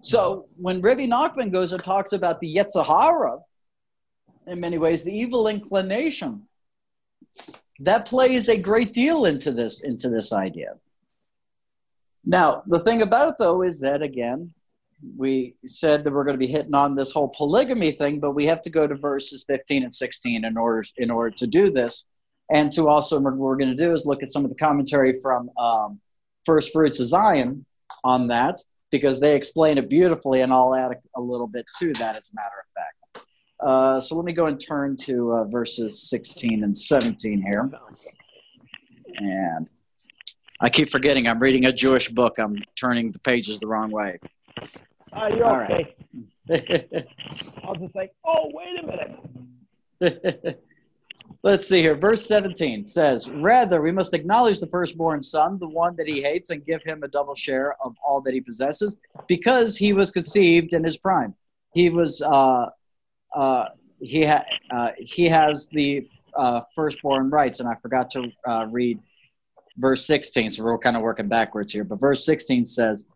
So 0.00 0.46
when 0.56 0.80
Rabbi 0.80 1.04
Nachman 1.04 1.52
goes 1.52 1.74
and 1.74 1.84
talks 1.84 2.14
about 2.14 2.40
the 2.40 2.56
Yetzer 2.56 2.84
Hara, 2.84 3.36
in 4.46 4.58
many 4.58 4.78
ways, 4.78 5.04
the 5.04 5.14
evil 5.14 5.48
inclination, 5.48 6.48
that 7.80 8.06
plays 8.06 8.48
a 8.48 8.56
great 8.56 8.94
deal 8.94 9.26
into 9.26 9.52
this 9.52 9.82
into 9.82 10.08
this 10.08 10.32
idea. 10.32 10.76
Now, 12.24 12.62
the 12.66 12.78
thing 12.78 13.02
about 13.02 13.28
it 13.28 13.34
though 13.38 13.62
is 13.62 13.80
that 13.80 14.00
again, 14.00 14.54
we 15.16 15.54
said 15.64 16.04
that 16.04 16.12
we're 16.12 16.24
going 16.24 16.38
to 16.38 16.46
be 16.46 16.50
hitting 16.50 16.74
on 16.74 16.94
this 16.94 17.12
whole 17.12 17.28
polygamy 17.28 17.92
thing, 17.92 18.20
but 18.20 18.32
we 18.32 18.46
have 18.46 18.62
to 18.62 18.70
go 18.70 18.86
to 18.86 18.94
verses 18.94 19.44
15 19.46 19.84
and 19.84 19.94
16 19.94 20.44
in 20.44 20.56
order 20.56 20.82
in 20.96 21.10
order 21.10 21.34
to 21.36 21.46
do 21.46 21.70
this. 21.70 22.06
And 22.52 22.72
to 22.72 22.88
also 22.88 23.20
what 23.20 23.36
we're 23.36 23.56
going 23.56 23.76
to 23.76 23.82
do 23.82 23.92
is 23.92 24.06
look 24.06 24.22
at 24.22 24.30
some 24.30 24.44
of 24.44 24.50
the 24.50 24.56
commentary 24.56 25.14
from 25.22 25.50
um, 25.58 26.00
First 26.44 26.72
Fruits 26.72 27.00
of 27.00 27.08
Zion 27.08 27.64
on 28.04 28.28
that 28.28 28.60
because 28.90 29.20
they 29.20 29.34
explain 29.34 29.78
it 29.78 29.88
beautifully, 29.88 30.42
and 30.42 30.52
I'll 30.52 30.74
add 30.74 30.92
a, 30.92 31.20
a 31.20 31.20
little 31.20 31.48
bit 31.48 31.66
to 31.80 31.92
that 31.94 32.16
as 32.16 32.30
a 32.30 32.36
matter 32.36 32.56
of 32.60 32.66
fact. 32.74 33.26
Uh, 33.58 34.00
so 34.00 34.16
let 34.16 34.24
me 34.24 34.32
go 34.32 34.46
and 34.46 34.60
turn 34.60 34.96
to 34.96 35.32
uh, 35.32 35.44
verses 35.44 36.08
16 36.08 36.62
and 36.62 36.76
17 36.76 37.42
here. 37.42 37.70
And 39.16 39.68
I 40.60 40.68
keep 40.68 40.88
forgetting 40.88 41.26
I'm 41.26 41.38
reading 41.38 41.66
a 41.66 41.72
Jewish 41.72 42.08
book. 42.08 42.38
I'm 42.38 42.62
turning 42.78 43.12
the 43.12 43.18
pages 43.18 43.60
the 43.60 43.66
wrong 43.66 43.90
way. 43.90 44.18
Uh, 45.12 45.28
you're 45.34 45.44
All 45.44 45.60
okay. 45.62 45.94
Right. 46.48 47.06
I 47.64 47.68
was 47.68 47.78
just 47.80 47.94
like, 47.94 48.12
oh, 48.24 48.50
wait 48.52 48.82
a 48.82 50.00
minute. 50.00 50.62
Let's 51.42 51.68
see 51.68 51.80
here. 51.80 51.94
Verse 51.94 52.26
17 52.26 52.86
says, 52.86 53.28
Rather, 53.30 53.80
we 53.80 53.92
must 53.92 54.14
acknowledge 54.14 54.58
the 54.58 54.66
firstborn 54.66 55.22
son, 55.22 55.58
the 55.58 55.68
one 55.68 55.94
that 55.96 56.06
he 56.06 56.20
hates, 56.22 56.50
and 56.50 56.64
give 56.64 56.82
him 56.82 57.02
a 57.02 57.08
double 57.08 57.34
share 57.34 57.76
of 57.84 57.94
all 58.04 58.20
that 58.22 58.34
he 58.34 58.40
possesses, 58.40 58.96
because 59.26 59.76
he 59.76 59.92
was 59.92 60.10
conceived 60.10 60.72
in 60.72 60.82
his 60.82 60.96
prime. 60.98 61.34
He 61.72 61.90
was, 61.90 62.22
uh, 62.22 62.66
uh, 63.34 63.66
he, 64.00 64.24
ha- 64.24 64.44
uh, 64.70 64.90
he 64.98 65.28
has 65.28 65.68
the 65.68 66.04
uh, 66.34 66.62
firstborn 66.74 67.30
rights, 67.30 67.60
and 67.60 67.68
I 67.68 67.74
forgot 67.76 68.10
to 68.10 68.30
uh, 68.48 68.66
read 68.70 68.98
verse 69.76 70.06
16, 70.06 70.50
so 70.50 70.64
we're 70.64 70.78
kind 70.78 70.96
of 70.96 71.02
working 71.02 71.28
backwards 71.28 71.72
here. 71.72 71.84
But 71.84 72.00
verse 72.00 72.24
16 72.24 72.64
says, 72.64 73.06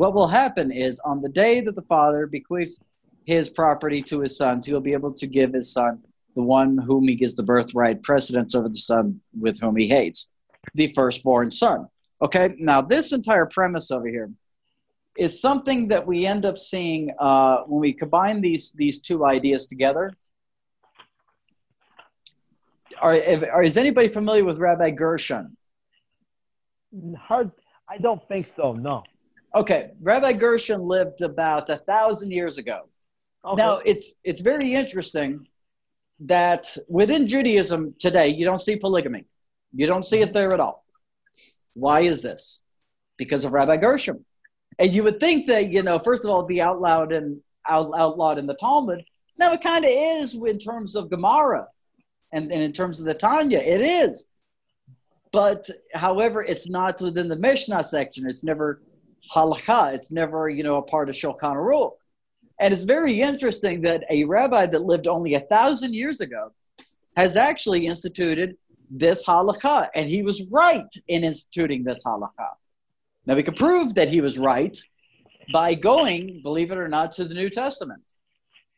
What 0.00 0.14
will 0.14 0.28
happen 0.28 0.72
is 0.72 0.98
on 1.00 1.20
the 1.20 1.28
day 1.28 1.60
that 1.60 1.76
the 1.76 1.82
father 1.82 2.26
bequeaths 2.26 2.80
his 3.26 3.50
property 3.50 4.00
to 4.04 4.20
his 4.20 4.34
sons, 4.34 4.64
he 4.64 4.72
will 4.72 4.80
be 4.80 4.94
able 4.94 5.12
to 5.12 5.26
give 5.26 5.52
his 5.52 5.70
son 5.74 6.02
the 6.34 6.42
one 6.42 6.78
whom 6.78 7.06
he 7.06 7.14
gives 7.14 7.34
the 7.34 7.42
birthright 7.42 8.02
precedence 8.02 8.54
over 8.54 8.70
the 8.70 8.78
son 8.78 9.20
with 9.38 9.60
whom 9.60 9.76
he 9.76 9.88
hates, 9.88 10.30
the 10.72 10.86
firstborn 10.94 11.50
son. 11.50 11.86
Okay, 12.22 12.54
now 12.56 12.80
this 12.80 13.12
entire 13.12 13.44
premise 13.44 13.90
over 13.90 14.08
here 14.08 14.30
is 15.18 15.38
something 15.38 15.88
that 15.88 16.06
we 16.06 16.24
end 16.24 16.46
up 16.46 16.56
seeing 16.56 17.10
uh, 17.18 17.58
when 17.66 17.82
we 17.82 17.92
combine 17.92 18.40
these 18.40 18.72
these 18.72 19.02
two 19.02 19.26
ideas 19.26 19.66
together. 19.66 20.14
Are, 23.02 23.20
are 23.52 23.62
is 23.62 23.76
anybody 23.76 24.08
familiar 24.08 24.46
with 24.46 24.58
Rabbi 24.58 24.92
Gershon? 24.92 25.58
Hard. 27.18 27.50
I 27.86 27.98
don't 27.98 28.26
think 28.28 28.46
so. 28.46 28.72
No. 28.72 29.02
Okay, 29.54 29.90
Rabbi 30.00 30.34
Gershon 30.34 30.82
lived 30.82 31.22
about 31.22 31.68
a 31.70 31.76
thousand 31.76 32.30
years 32.30 32.58
ago. 32.58 32.88
Okay. 33.44 33.56
Now 33.56 33.78
it's 33.78 34.14
it's 34.22 34.40
very 34.40 34.74
interesting 34.74 35.46
that 36.20 36.76
within 36.88 37.26
Judaism 37.26 37.94
today, 37.98 38.28
you 38.28 38.44
don't 38.44 38.60
see 38.60 38.76
polygamy. 38.76 39.24
You 39.74 39.86
don't 39.86 40.04
see 40.04 40.20
it 40.20 40.32
there 40.32 40.52
at 40.52 40.60
all. 40.60 40.84
Why 41.74 42.00
is 42.00 42.22
this? 42.22 42.62
Because 43.16 43.44
of 43.44 43.52
Rabbi 43.52 43.76
Gershom. 43.78 44.24
And 44.78 44.92
you 44.92 45.02
would 45.04 45.20
think 45.20 45.46
that, 45.46 45.70
you 45.70 45.82
know, 45.82 45.98
first 45.98 46.24
of 46.24 46.30
all, 46.30 46.42
be 46.42 46.60
outlawed 46.60 47.12
and 47.12 47.40
out, 47.68 47.90
outlawed 47.96 48.38
in 48.38 48.46
the 48.46 48.54
Talmud. 48.54 49.04
Now 49.38 49.52
it 49.52 49.62
kind 49.62 49.84
of 49.84 49.90
is 49.90 50.34
in 50.34 50.58
terms 50.58 50.94
of 50.94 51.10
Gemara 51.10 51.66
and, 52.32 52.52
and 52.52 52.62
in 52.62 52.72
terms 52.72 53.00
of 53.00 53.06
the 53.06 53.14
Tanya, 53.14 53.58
it 53.58 53.80
is. 53.80 54.26
But 55.32 55.68
however, 55.94 56.42
it's 56.42 56.68
not 56.68 57.00
within 57.00 57.28
the 57.28 57.36
Mishnah 57.36 57.84
section. 57.84 58.26
It's 58.26 58.44
never 58.44 58.82
halakha. 59.34 59.94
It's 59.94 60.10
never, 60.10 60.48
you 60.48 60.62
know, 60.62 60.76
a 60.76 60.82
part 60.82 61.08
of 61.08 61.14
Shulchan 61.14 61.56
Aruch. 61.56 61.92
And 62.60 62.74
it's 62.74 62.82
very 62.82 63.20
interesting 63.20 63.80
that 63.82 64.04
a 64.10 64.24
rabbi 64.24 64.66
that 64.66 64.82
lived 64.82 65.06
only 65.06 65.34
a 65.34 65.40
thousand 65.40 65.94
years 65.94 66.20
ago 66.20 66.52
has 67.16 67.36
actually 67.36 67.86
instituted 67.86 68.56
this 68.90 69.24
halakha, 69.24 69.88
and 69.94 70.08
he 70.08 70.22
was 70.22 70.46
right 70.50 70.92
in 71.08 71.24
instituting 71.24 71.84
this 71.84 72.04
halakha. 72.04 72.48
Now 73.26 73.36
we 73.36 73.42
can 73.42 73.54
prove 73.54 73.94
that 73.94 74.08
he 74.08 74.20
was 74.20 74.38
right 74.38 74.78
by 75.52 75.74
going, 75.74 76.40
believe 76.42 76.70
it 76.70 76.78
or 76.78 76.88
not, 76.88 77.12
to 77.12 77.24
the 77.24 77.34
New 77.34 77.50
Testament. 77.50 78.02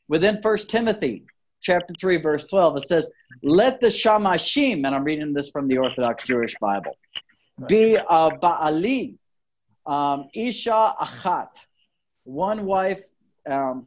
Within 0.09 0.41
First 0.43 0.71
Timothy 0.71 1.25
chapter 1.61 1.95
3, 1.99 2.19
verse 2.19 2.49
12, 2.49 2.79
it 2.79 2.87
says, 2.87 3.11
Let 3.43 3.81
the 3.81 3.87
Shamashim, 3.87 4.87
and 4.87 4.95
I'm 4.95 5.05
reading 5.05 5.33
this 5.33 5.51
from 5.51 5.69
the 5.69 5.79
Orthodox 5.79 6.25
Jewish 6.25 6.55
Bible, 6.61 6.97
be 7.69 7.95
a 7.95 8.03
Ba'ali, 8.05 9.17
um, 9.87 10.29
Isha 10.35 10.95
Achat, 11.01 11.67
one 12.25 12.65
wife 12.65 13.03
um, 13.49 13.87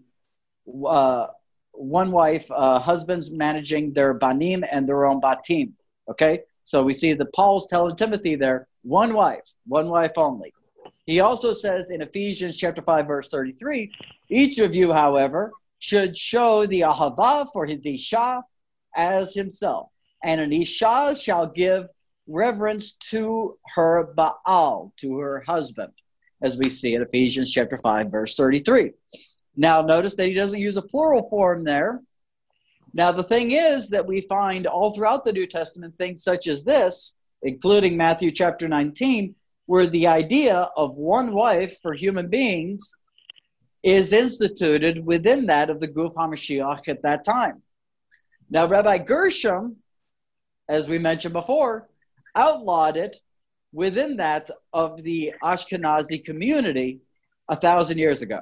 uh, 0.85 1.27
one 1.71 2.11
wife, 2.11 2.49
uh, 2.51 2.79
husbands 2.79 3.31
managing 3.31 3.93
their 3.93 4.13
banim 4.13 4.63
and 4.71 4.87
their 4.87 5.05
own 5.05 5.21
batim. 5.21 5.71
Okay, 6.09 6.41
so 6.63 6.83
we 6.83 6.93
see 6.93 7.13
that 7.13 7.33
Paul's 7.33 7.67
telling 7.67 7.95
Timothy 7.95 8.35
there, 8.35 8.67
one 8.83 9.13
wife, 9.13 9.55
one 9.67 9.89
wife 9.89 10.13
only. 10.17 10.53
He 11.05 11.19
also 11.19 11.53
says 11.53 11.89
in 11.91 12.01
Ephesians 12.01 12.57
chapter 12.57 12.81
5, 12.81 13.07
verse 13.07 13.27
33, 13.29 13.91
each 14.29 14.59
of 14.59 14.75
you, 14.75 14.91
however, 14.91 15.51
should 15.79 16.17
show 16.17 16.65
the 16.65 16.81
ahava 16.81 17.47
for 17.51 17.65
his 17.65 17.85
isha 17.85 18.43
as 18.95 19.33
himself. 19.33 19.89
And 20.23 20.41
an 20.41 20.51
isha 20.53 21.15
shall 21.19 21.47
give 21.47 21.87
reverence 22.27 22.93
to 22.93 23.57
her 23.75 24.13
Baal, 24.15 24.93
to 24.97 25.17
her 25.19 25.43
husband, 25.47 25.93
as 26.41 26.57
we 26.57 26.69
see 26.69 26.95
in 26.95 27.01
Ephesians 27.01 27.51
chapter 27.51 27.77
5, 27.77 28.11
verse 28.11 28.35
33. 28.35 28.91
Now, 29.55 29.81
notice 29.81 30.15
that 30.15 30.27
he 30.27 30.33
doesn't 30.33 30.59
use 30.59 30.77
a 30.77 30.81
plural 30.81 31.29
form 31.29 31.63
there. 31.63 32.01
Now, 32.93 33.11
the 33.11 33.23
thing 33.23 33.51
is 33.51 33.89
that 33.89 34.05
we 34.05 34.21
find 34.21 34.67
all 34.67 34.93
throughout 34.93 35.25
the 35.25 35.33
New 35.33 35.47
Testament 35.47 35.97
things 35.97 36.23
such 36.23 36.47
as 36.47 36.63
this, 36.63 37.15
including 37.41 37.97
Matthew 37.97 38.31
chapter 38.31 38.67
19, 38.67 39.35
where 39.65 39.87
the 39.87 40.07
idea 40.07 40.69
of 40.77 40.97
one 40.97 41.33
wife 41.33 41.79
for 41.81 41.93
human 41.93 42.27
beings 42.27 42.95
is 43.83 44.13
instituted 44.13 45.05
within 45.05 45.45
that 45.45 45.69
of 45.69 45.79
the 45.79 45.87
Guf 45.87 46.13
HaMashiach 46.15 46.87
at 46.87 47.03
that 47.03 47.23
time. 47.23 47.61
Now, 48.49 48.65
Rabbi 48.65 48.99
Gershom, 48.99 49.77
as 50.67 50.89
we 50.89 50.97
mentioned 50.97 51.33
before, 51.33 51.87
outlawed 52.35 52.97
it 52.97 53.15
within 53.71 54.17
that 54.17 54.49
of 54.73 55.03
the 55.03 55.33
Ashkenazi 55.43 56.23
community 56.23 57.01
a 57.49 57.55
thousand 57.55 57.97
years 57.97 58.21
ago. 58.21 58.41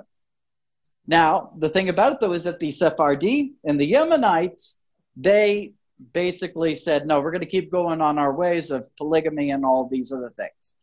Now, 1.05 1.51
the 1.57 1.69
thing 1.69 1.89
about 1.89 2.13
it 2.13 2.19
though 2.19 2.33
is 2.33 2.43
that 2.43 2.59
the 2.59 2.71
Sephardi 2.71 3.53
and 3.63 3.79
the 3.79 3.91
Yemenites, 3.91 4.77
they 5.15 5.73
basically 6.13 6.75
said, 6.75 7.05
no, 7.05 7.19
we're 7.19 7.31
going 7.31 7.41
to 7.41 7.47
keep 7.47 7.71
going 7.71 8.01
on 8.01 8.17
our 8.17 8.33
ways 8.33 8.71
of 8.71 8.93
polygamy 8.95 9.51
and 9.51 9.65
all 9.65 9.87
these 9.87 10.11
other 10.11 10.33
things. 10.35 10.75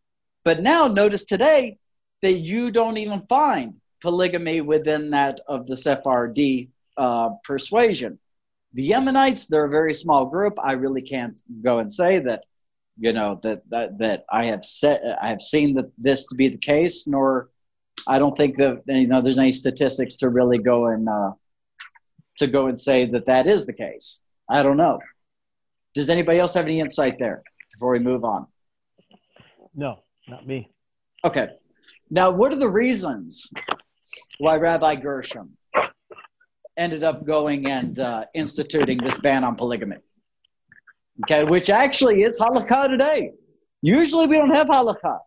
But 0.44 0.62
now, 0.62 0.88
notice 0.88 1.24
today 1.24 1.78
that 2.22 2.32
you 2.32 2.70
don't 2.70 2.96
even 2.96 3.26
find 3.28 3.74
polygamy 4.00 4.60
within 4.60 5.10
that 5.10 5.40
of 5.46 5.66
the 5.66 5.76
Sephardi 5.76 6.70
uh, 6.96 7.30
persuasion. 7.44 8.18
The 8.72 8.90
Yemenites, 8.90 9.48
they're 9.48 9.64
a 9.64 9.70
very 9.70 9.94
small 9.94 10.26
group. 10.26 10.54
I 10.62 10.72
really 10.72 11.02
can't 11.02 11.40
go 11.60 11.78
and 11.78 11.92
say 11.92 12.18
that, 12.20 12.44
you 13.00 13.14
know, 13.14 13.40
that 13.42 13.62
that, 13.71 13.99
that 13.99 14.25
I 14.30 14.45
have 14.45 14.62
set, 14.62 15.02
I 15.21 15.30
have 15.30 15.40
seen 15.40 15.75
that 15.75 15.90
this 15.97 16.26
to 16.26 16.35
be 16.35 16.49
the 16.49 16.59
case, 16.59 17.07
nor 17.07 17.49
I 18.07 18.19
don't 18.19 18.37
think 18.37 18.57
that 18.57 18.83
you 18.87 19.09
know 19.09 19.23
there's 19.23 19.38
any 19.38 19.52
statistics 19.52 20.16
to 20.16 20.28
really 20.28 20.59
go 20.59 20.87
and 20.87 21.09
uh, 21.09 21.33
to 22.38 22.47
go 22.47 22.66
and 22.66 22.78
say 22.78 23.07
that 23.07 23.26
that 23.26 23.47
is 23.47 23.66
the 23.66 23.73
case. 23.73 24.23
I 24.49 24.62
don't 24.62 24.76
know. 24.76 25.00
Does 25.95 26.11
anybody 26.11 26.38
else 26.38 26.54
have 26.54 26.66
any 26.66 26.80
insight 26.80 27.19
there 27.19 27.42
before 27.73 27.92
we 27.92 27.99
move 27.99 28.25
on? 28.25 28.47
No, 29.75 30.00
not 30.28 30.47
me. 30.47 30.71
Okay. 31.25 31.49
Now, 32.11 32.30
what 32.30 32.52
are 32.52 32.57
the 32.57 32.69
reasons 32.69 33.50
why 34.39 34.56
Rabbi 34.56 34.97
Gershom 34.97 35.56
ended 36.76 37.02
up 37.02 37.25
going 37.25 37.67
and 37.67 37.99
uh, 37.99 38.25
instituting 38.34 38.99
this 38.99 39.19
ban 39.19 39.45
on 39.45 39.54
polygamy? 39.54 39.97
Okay, 41.25 41.45
which 41.45 41.71
actually 41.71 42.23
is 42.23 42.39
halakha 42.39 42.89
today. 42.89 43.33
Usually, 43.83 44.26
we 44.26 44.37
don't 44.37 44.54
have 44.54 44.69
halakha 44.69 45.19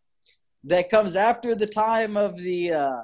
that 0.66 0.90
comes 0.90 1.16
after 1.16 1.56
the 1.56 1.68
time 1.68 2.18
of 2.18 2.38
the 2.38 2.74
uh, 2.74 3.02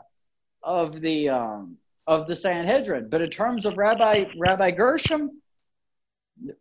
of 0.64 1.00
the 1.02 1.30
um, 1.30 1.78
of 2.08 2.28
the 2.28 2.36
Sanhedrin. 2.36 3.10
But 3.10 3.22
in 3.22 3.30
terms 3.30 3.66
of 3.66 3.78
Rabbi 3.78 4.26
Rabbi 4.38 4.72
Gershom, 4.72 5.42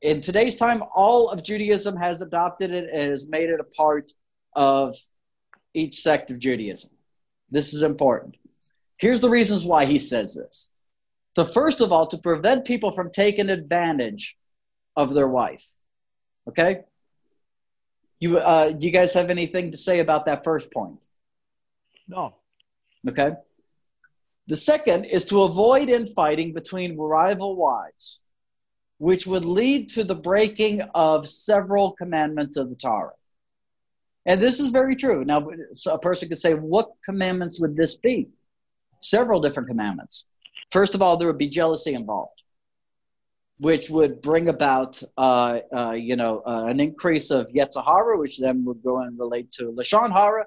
in 0.02 0.20
today's 0.20 0.56
time, 0.56 0.82
all 0.94 1.30
of 1.30 1.42
Judaism 1.42 1.96
has 1.96 2.22
adopted 2.22 2.72
it 2.72 2.88
and 2.92 3.10
has 3.10 3.28
made 3.28 3.48
it 3.48 3.60
a 3.60 3.64
part 3.64 4.10
of 4.54 4.96
each 5.74 6.00
sect 6.02 6.30
of 6.30 6.38
Judaism. 6.38 6.90
This 7.50 7.72
is 7.72 7.82
important. 7.82 8.36
Here's 8.98 9.20
the 9.20 9.30
reasons 9.30 9.64
why 9.64 9.86
he 9.86 9.98
says 9.98 10.34
this. 10.34 10.70
So, 11.36 11.44
first 11.44 11.80
of 11.80 11.92
all, 11.92 12.06
to 12.08 12.18
prevent 12.18 12.64
people 12.64 12.90
from 12.90 13.12
taking 13.12 13.48
advantage 13.48 14.36
of 14.96 15.14
their 15.14 15.28
wife. 15.28 15.64
Okay? 16.48 16.80
You, 18.20 18.38
uh, 18.38 18.70
do 18.70 18.86
you 18.86 18.92
guys 18.92 19.14
have 19.14 19.30
anything 19.30 19.70
to 19.72 19.76
say 19.76 20.00
about 20.00 20.26
that 20.26 20.42
first 20.44 20.72
point? 20.72 21.06
No. 22.08 22.34
Okay. 23.06 23.32
The 24.48 24.56
second 24.56 25.04
is 25.04 25.26
to 25.26 25.42
avoid 25.42 25.88
infighting 25.88 26.52
between 26.52 26.96
rival 26.96 27.54
wives, 27.54 28.22
which 28.96 29.26
would 29.26 29.44
lead 29.44 29.90
to 29.90 30.04
the 30.04 30.14
breaking 30.14 30.80
of 30.94 31.28
several 31.28 31.92
commandments 31.92 32.56
of 32.56 32.70
the 32.70 32.76
Torah. 32.76 33.12
And 34.26 34.40
this 34.40 34.58
is 34.58 34.70
very 34.70 34.96
true. 34.96 35.24
Now, 35.24 35.46
so 35.74 35.94
a 35.94 35.98
person 35.98 36.28
could 36.28 36.40
say, 36.40 36.54
what 36.54 36.90
commandments 37.04 37.60
would 37.60 37.76
this 37.76 37.96
be? 37.96 38.28
Several 39.00 39.40
different 39.40 39.68
commandments. 39.68 40.26
First 40.70 40.94
of 40.94 41.02
all, 41.02 41.16
there 41.16 41.28
would 41.28 41.38
be 41.38 41.48
jealousy 41.48 41.94
involved 41.94 42.37
which 43.58 43.90
would 43.90 44.22
bring 44.22 44.48
about, 44.48 45.02
uh, 45.16 45.60
uh, 45.76 45.92
you 45.92 46.16
know, 46.16 46.42
uh, 46.46 46.64
an 46.66 46.78
increase 46.80 47.30
of 47.30 47.48
Yetzer 47.48 47.84
Hara, 47.84 48.16
which 48.16 48.38
then 48.38 48.64
would 48.64 48.82
go 48.82 49.00
and 49.00 49.18
relate 49.18 49.50
to 49.52 49.72
Lashon 49.72 50.12
Hara. 50.12 50.44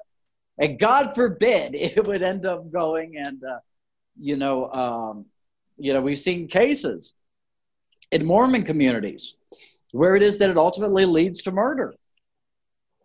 And 0.58 0.80
God 0.80 1.14
forbid 1.14 1.76
it 1.76 2.06
would 2.06 2.24
end 2.24 2.46
up 2.46 2.72
going 2.72 3.18
and, 3.18 3.44
uh, 3.44 3.60
you 4.20 4.38
know, 4.38 4.72
um, 4.72 5.26
you 5.78 5.94
know, 5.94 6.02
we've 6.02 6.20
seen 6.20 6.48
cases 6.48 7.16
in 8.12 8.26
Mormon 8.26 8.64
communities 8.64 9.38
where 9.92 10.16
it 10.16 10.22
is 10.22 10.38
that 10.38 10.50
it 10.50 10.58
ultimately 10.58 11.06
leads 11.06 11.42
to 11.44 11.52
murder. 11.52 11.94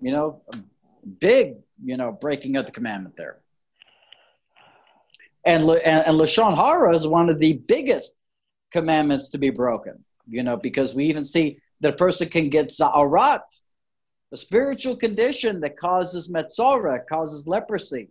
You 0.00 0.12
know, 0.12 0.42
big, 1.20 1.56
you 1.82 1.96
know, 1.96 2.12
breaking 2.12 2.56
of 2.56 2.66
the 2.66 2.72
commandment 2.72 3.16
there. 3.16 3.38
And, 5.44 5.62
and, 5.62 6.06
and 6.06 6.16
Lashon 6.18 6.54
Hara 6.54 6.94
is 6.94 7.06
one 7.06 7.28
of 7.30 7.38
the 7.38 7.54
biggest 7.54 8.16
commandments 8.72 9.28
to 9.30 9.38
be 9.38 9.50
broken, 9.50 10.04
you 10.28 10.42
know, 10.42 10.56
because 10.56 10.94
we 10.94 11.06
even 11.06 11.24
see 11.24 11.58
that 11.80 11.94
a 11.94 11.96
person 11.96 12.28
can 12.28 12.48
get 12.48 12.68
tzara'at, 12.68 13.40
a 14.32 14.36
spiritual 14.36 14.96
condition 14.96 15.60
that 15.60 15.76
causes 15.76 16.28
metzora, 16.28 17.00
causes 17.06 17.46
leprosy, 17.46 18.08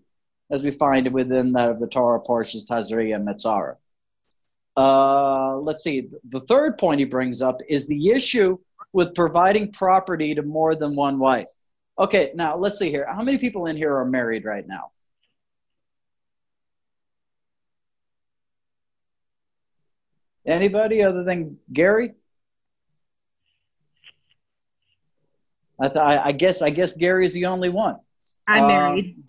as 0.50 0.64
we 0.64 0.72
find 0.72 1.08
it 1.08 1.14
within 1.14 1.52
that 1.54 1.70
of 1.70 1.80
the 1.80 1.88
Torah 1.88 2.20
portions, 2.20 2.68
Tazria 2.68 3.16
and 3.16 3.28
Metzora. 3.28 3.76
Uh, 4.78 5.58
let's 5.58 5.84
see, 5.84 6.10
the 6.30 6.42
third 6.42 6.78
point 6.78 7.00
he 7.00 7.06
brings 7.06 7.42
up 7.42 7.62
is 7.68 7.88
the 7.88 8.12
issue 8.12 8.58
with 8.94 9.16
providing 9.16 9.72
property 9.72 10.36
to 10.36 10.42
more 10.42 10.76
than 10.76 10.96
one 10.96 11.18
wife. 11.18 11.50
Okay, 11.98 12.32
now 12.36 12.58
let's 12.58 12.78
see 12.78 12.90
here. 12.90 13.08
How 13.10 13.24
many 13.24 13.38
people 13.38 13.68
in 13.68 13.78
here 13.78 13.96
are 13.96 14.06
married 14.06 14.46
right 14.46 14.68
now? 14.68 14.92
Anybody 20.46 21.02
other 21.04 21.24
than 21.24 21.58
Gary? 21.72 22.14
I 25.80 25.90
thought. 25.90 26.12
I, 26.12 26.26
I 26.26 26.32
guess. 26.32 26.62
I 26.62 26.70
guess 26.70 26.94
Gary's 26.94 27.34
the 27.34 27.48
only 27.48 27.70
one. 27.70 27.98
I'm 28.48 28.64
um, 28.64 28.68
married. 28.68 29.24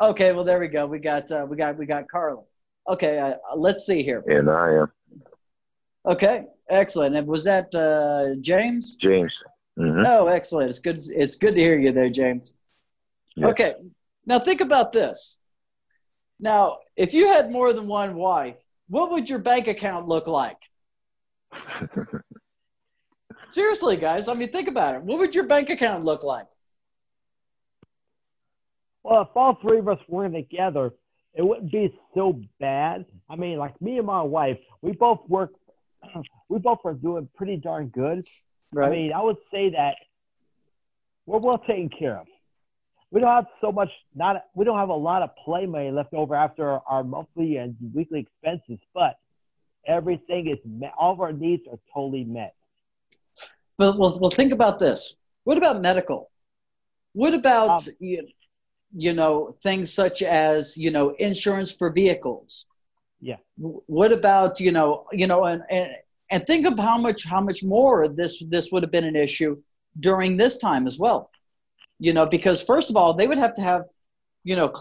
Okay. 0.00 0.32
Well, 0.32 0.44
there 0.44 0.60
we 0.60 0.68
go. 0.68 0.86
We 0.86 0.98
got. 0.98 1.30
Uh, 1.30 1.46
we 1.48 1.56
got. 1.56 1.76
We 1.76 1.86
got 1.86 2.08
Carla. 2.08 2.42
Okay. 2.88 3.18
Uh, 3.18 3.34
let's 3.56 3.84
see 3.84 4.02
here. 4.02 4.22
And 4.26 4.48
I 4.48 4.74
am. 4.74 4.92
Okay. 6.06 6.44
Excellent. 6.68 7.16
And 7.16 7.26
was 7.26 7.44
that 7.44 7.74
uh, 7.74 8.40
James? 8.40 8.96
James. 8.96 9.32
Mm-hmm. 9.78 10.04
Oh, 10.06 10.28
excellent. 10.28 10.70
It's 10.70 10.78
good. 10.78 10.98
It's 11.08 11.36
good 11.36 11.54
to 11.54 11.60
hear 11.60 11.78
you 11.78 11.92
there, 11.92 12.10
James. 12.10 12.54
Yeah. 13.36 13.48
Okay. 13.48 13.74
Now 14.26 14.38
think 14.38 14.60
about 14.60 14.92
this. 14.92 15.38
Now, 16.38 16.78
if 16.96 17.14
you 17.14 17.28
had 17.28 17.50
more 17.50 17.72
than 17.72 17.86
one 17.86 18.14
wife, 18.14 18.56
what 18.92 19.10
would 19.10 19.30
your 19.30 19.38
bank 19.38 19.68
account 19.68 20.06
look 20.06 20.26
like? 20.26 20.58
Seriously, 23.48 23.96
guys. 23.96 24.28
I 24.28 24.34
mean, 24.34 24.52
think 24.52 24.68
about 24.68 24.96
it. 24.96 25.02
What 25.02 25.18
would 25.18 25.34
your 25.34 25.44
bank 25.44 25.70
account 25.70 26.04
look 26.04 26.22
like? 26.22 26.46
Well, 29.02 29.22
if 29.22 29.28
all 29.34 29.56
three 29.62 29.78
of 29.78 29.88
us 29.88 29.98
were 30.08 30.28
together, 30.28 30.92
it 31.32 31.40
wouldn't 31.40 31.72
be 31.72 31.98
so 32.14 32.38
bad. 32.60 33.06
I 33.30 33.36
mean, 33.36 33.56
like 33.56 33.80
me 33.80 33.96
and 33.96 34.06
my 34.06 34.20
wife, 34.20 34.58
we 34.82 34.92
both 34.92 35.20
work. 35.26 35.52
We 36.50 36.58
both 36.58 36.80
are 36.84 36.92
doing 36.92 37.30
pretty 37.34 37.56
darn 37.56 37.86
good. 37.86 38.26
Right. 38.74 38.88
I 38.88 38.90
mean, 38.90 39.12
I 39.14 39.22
would 39.22 39.38
say 39.50 39.70
that 39.70 39.94
we're 41.24 41.38
well 41.38 41.56
taken 41.56 41.88
care 41.88 42.18
of 42.18 42.26
we 43.12 43.20
don't 43.20 43.30
have 43.30 43.46
so 43.60 43.70
much 43.70 43.90
not 44.14 44.44
we 44.54 44.64
don't 44.64 44.78
have 44.78 44.88
a 44.88 44.94
lot 44.94 45.22
of 45.22 45.30
play 45.44 45.66
money 45.66 45.92
left 45.92 46.12
over 46.14 46.34
after 46.34 46.80
our 46.88 47.04
monthly 47.04 47.58
and 47.58 47.76
weekly 47.94 48.20
expenses 48.20 48.78
but 48.92 49.18
everything 49.86 50.48
is 50.48 50.58
met 50.64 50.92
all 50.98 51.12
of 51.12 51.20
our 51.20 51.32
needs 51.32 51.62
are 51.70 51.78
totally 51.92 52.24
met. 52.24 52.54
But 53.78 53.98
well, 53.98 54.18
well 54.20 54.30
think 54.30 54.52
about 54.52 54.78
this. 54.78 55.16
What 55.44 55.58
about 55.58 55.80
medical? 55.80 56.30
What 57.14 57.34
about 57.34 57.88
um, 57.88 57.94
you, 57.98 58.26
you 58.94 59.12
know 59.12 59.56
things 59.62 59.92
such 59.92 60.22
as 60.22 60.76
you 60.76 60.90
know 60.90 61.10
insurance 61.10 61.70
for 61.72 61.90
vehicles? 61.90 62.66
Yeah. 63.20 63.36
What 63.56 64.12
about 64.12 64.60
you 64.60 64.72
know 64.72 65.06
you 65.12 65.26
know 65.26 65.44
and 65.44 65.62
and 65.70 65.90
and 66.30 66.46
think 66.46 66.66
of 66.66 66.78
how 66.78 66.98
much 66.98 67.24
how 67.24 67.40
much 67.40 67.62
more 67.62 68.08
this 68.08 68.42
this 68.48 68.70
would 68.72 68.82
have 68.82 68.92
been 68.92 69.04
an 69.04 69.16
issue 69.16 69.60
during 70.00 70.36
this 70.36 70.58
time 70.58 70.86
as 70.86 70.98
well 70.98 71.30
you 72.02 72.12
know, 72.12 72.26
because 72.26 72.60
first 72.60 72.90
of 72.90 72.96
all, 72.96 73.14
they 73.14 73.28
would 73.28 73.38
have 73.38 73.54
to 73.54 73.62
have, 73.62 73.82
you 74.42 74.56
know, 74.56 74.72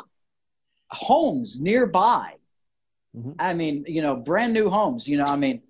homes 0.90 1.62
nearby. 1.62 2.34
Mm-hmm. 3.16 3.34
I 3.38 3.54
mean, 3.54 3.86
you 3.88 4.02
know, 4.02 4.16
brand 4.16 4.54
new 4.54 4.72
homes. 4.72 5.08
You 5.08 5.18
know, 5.18 5.26
I 5.26 5.36
mean, 5.36 5.62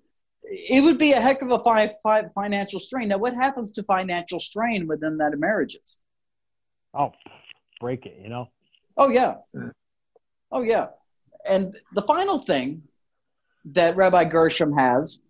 it 0.44 0.82
would 0.82 0.96
be 0.96 1.12
a 1.12 1.20
heck 1.20 1.42
of 1.42 1.50
a 1.50 1.58
fi- 1.58 1.92
fi- 2.02 2.24
financial 2.34 2.80
strain. 2.80 3.08
Now, 3.08 3.18
what 3.18 3.34
happens 3.34 3.70
to 3.72 3.82
financial 3.82 4.40
strain 4.40 4.86
within 4.86 5.18
that 5.18 5.34
of 5.34 5.40
marriages? 5.40 5.98
oh, 6.94 7.12
break 7.80 8.06
it, 8.06 8.18
you 8.22 8.30
know. 8.30 8.48
Oh 8.96 9.10
yeah, 9.10 9.34
oh 10.50 10.62
yeah. 10.62 10.86
And 11.44 11.76
the 11.92 12.02
final 12.02 12.38
thing 12.38 12.84
that 13.66 13.94
Rabbi 13.94 14.24
Gershom 14.24 14.72
has 14.78 15.20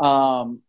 um, 0.00 0.62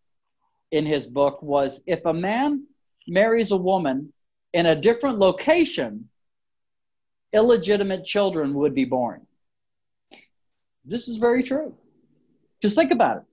in 0.72 0.86
his 0.86 1.08
book 1.08 1.42
was 1.42 1.82
if 1.88 2.06
a 2.06 2.14
man 2.14 2.66
marries 3.08 3.52
a 3.52 3.58
woman 3.58 4.12
in 4.54 4.66
a 4.66 4.76
different 4.76 5.20
location, 5.20 6.10
illegitimate 7.34 8.06
children 8.06 8.54
would 8.56 8.74
be 8.74 8.86
born. 8.86 9.26
This 10.86 11.08
is 11.08 11.18
very 11.18 11.44
true. 11.44 11.76
Just 12.62 12.76
think 12.76 12.92
about 12.92 13.18
it. 13.18 13.24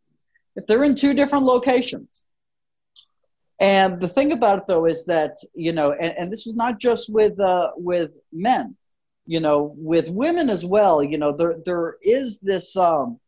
If 0.57 0.66
they're 0.66 0.85
in 0.85 0.94
two 0.94 1.14
different 1.14 1.44
locations, 1.44 2.24
and 3.59 3.98
the 4.00 4.09
thing 4.09 4.33
about 4.33 4.59
it 4.59 4.66
though 4.66 4.85
is 4.87 5.07
that 5.07 5.37
you 5.55 5.72
know, 5.72 5.92
and, 5.92 6.14
and 6.18 6.33
this 6.33 6.46
is 6.46 6.55
not 6.55 6.79
just 6.79 7.12
with 7.12 7.38
uh, 7.40 7.70
with 7.76 8.11
men, 8.33 8.76
you 9.26 9.40
know, 9.40 9.74
with 9.76 10.11
women 10.11 10.50
as 10.50 10.64
well. 10.64 11.02
You 11.02 11.18
know, 11.18 11.33
there 11.33 11.57
there 11.64 11.96
is 12.02 12.38
this. 12.42 12.76
Um, 12.76 13.18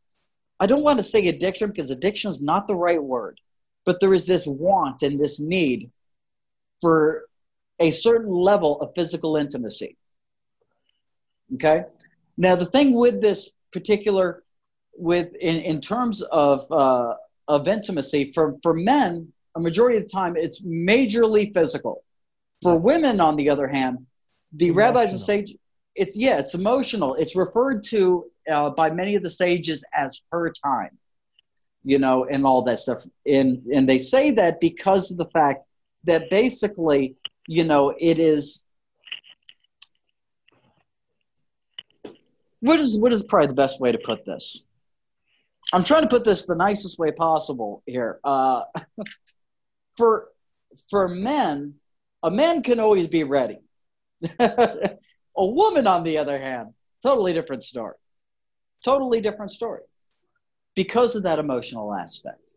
I 0.61 0.67
don't 0.67 0.83
want 0.83 0.99
to 0.99 1.03
say 1.03 1.29
addiction 1.29 1.71
because 1.71 1.91
addiction 1.91 2.31
is 2.31 2.43
not 2.43 2.67
the 2.67 2.77
right 2.77 3.03
word, 3.03 3.41
but 3.87 4.01
there 4.01 4.13
is 4.13 4.27
this 4.27 4.47
want 4.47 5.03
and 5.03 5.19
this 5.19 5.41
need 5.41 5.91
for 6.81 7.28
a 7.81 7.91
certain 7.91 8.33
level 8.33 8.81
of 8.81 8.95
physical 8.95 9.37
intimacy. 9.37 9.97
Okay. 11.55 11.85
Now 12.37 12.55
the 12.57 12.67
thing 12.67 12.95
with 12.95 13.21
this 13.21 13.51
particular, 13.73 14.43
with 14.95 15.35
in, 15.41 15.57
in 15.57 15.81
terms 15.81 16.23
of 16.23 16.71
uh, 16.71 17.15
of 17.47 17.69
intimacy 17.69 18.33
for 18.33 18.57
for 18.63 18.75
men, 18.75 19.33
a 19.57 19.61
majority 19.61 19.97
of 19.97 20.05
the 20.05 20.09
time 20.09 20.37
it's 20.37 20.63
majorly 20.63 21.53
physical. 21.53 22.05
For 22.63 22.77
women, 22.77 23.21
on 23.21 23.37
the 23.37 23.51
other 23.51 23.69
hand, 23.69 24.07
the 24.53 24.69
emotional. 24.69 24.87
rabbis 24.87 25.13
and 25.13 25.21
sages, 25.21 25.57
it's 25.95 26.17
yeah, 26.17 26.39
it's 26.39 26.55
emotional. 26.55 27.15
It's 27.15 27.37
referred 27.37 27.85
to 27.85 28.27
uh, 28.51 28.71
by 28.71 28.91
many 28.91 29.15
of 29.15 29.23
the 29.23 29.31
sages 29.31 29.85
as 29.95 30.23
her 30.33 30.53
time, 30.65 30.97
you 31.85 31.99
know, 31.99 32.25
and 32.25 32.45
all 32.47 32.63
that 32.63 32.79
stuff. 32.79 33.05
And 33.27 33.63
and 33.73 33.89
they 33.89 33.99
say 33.99 34.31
that 34.33 34.61
because 34.61 35.11
of 35.11 35.19
the 35.19 35.27
fact 35.27 35.67
that 36.05 36.31
basically, 36.31 37.17
you 37.49 37.65
know, 37.65 37.95
it 37.99 38.19
is 38.19 38.65
what 42.61 42.79
is 42.79 43.01
what 43.01 43.13
is 43.13 43.25
probably 43.25 43.49
the 43.49 43.55
best 43.55 43.81
way 43.81 43.91
to 43.91 43.99
put 43.99 44.25
this? 44.25 44.65
I'm 45.73 45.83
trying 45.83 46.03
to 46.03 46.09
put 46.09 46.25
this 46.25 46.45
the 46.45 46.55
nicest 46.55 46.99
way 46.99 47.11
possible 47.11 47.83
here. 47.87 48.21
Uh, 48.23 48.63
for 49.97 50.29
for 50.91 51.09
men, 51.09 51.75
a 52.23 52.31
man 52.31 52.63
can 52.63 52.79
always 52.79 53.09
be 53.09 53.25
ready. 53.25 53.59
a 54.39 54.97
woman, 55.37 55.87
on 55.87 56.03
the 56.03 56.19
other 56.19 56.39
hand, 56.39 56.75
totally 57.03 57.33
different 57.33 57.65
story. 57.65 57.95
Totally 58.85 59.21
different 59.23 59.53
story 59.53 59.83
because 60.77 61.17
of 61.17 61.23
that 61.23 61.39
emotional 61.39 61.95
aspect. 61.95 62.48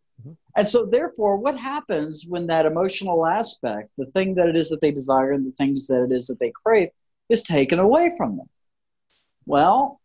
And 0.58 0.68
so, 0.68 0.86
therefore, 0.86 1.38
what 1.38 1.58
happens 1.58 2.26
when 2.28 2.48
that 2.48 2.66
emotional 2.66 3.26
aspect, 3.26 3.90
the 3.98 4.08
thing 4.08 4.36
that 4.36 4.50
it 4.50 4.56
is 4.56 4.70
that 4.70 4.82
they 4.82 4.92
desire 4.92 5.32
and 5.32 5.46
the 5.46 5.52
things 5.52 5.88
that 5.88 6.04
it 6.04 6.12
is 6.12 6.28
that 6.28 6.40
they 6.40 6.52
crave, 6.64 6.90
is 7.30 7.42
taken 7.42 7.80
away 7.80 8.12
from 8.18 8.38
them? 8.38 8.50
well, 9.46 10.00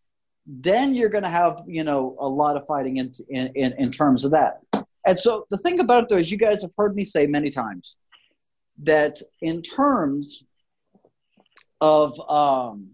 then 0.47 0.95
you're 0.95 1.09
going 1.09 1.25
to 1.25 1.31
have 1.31 1.63
you 1.67 1.85
know 1.85 2.17
a 2.21 2.29
lot 2.29 2.57
of 2.57 2.67
fighting 2.67 2.99
in, 2.99 3.13
in, 3.29 3.51
in, 3.55 3.73
in 3.75 3.91
terms 3.91 4.25
of 4.25 4.31
that. 4.33 4.61
And 5.05 5.19
so 5.19 5.47
the 5.51 5.59
thing 5.59 5.81
about 5.81 6.05
it 6.05 6.09
though 6.09 6.17
is 6.17 6.31
you 6.31 6.39
guys 6.39 6.63
have 6.63 6.73
heard 6.77 6.95
me 6.95 7.05
say 7.05 7.27
many 7.27 7.51
times 7.51 7.97
that 8.83 9.19
in 9.41 9.63
terms 9.63 10.45
of 11.81 12.19
um, 12.29 12.91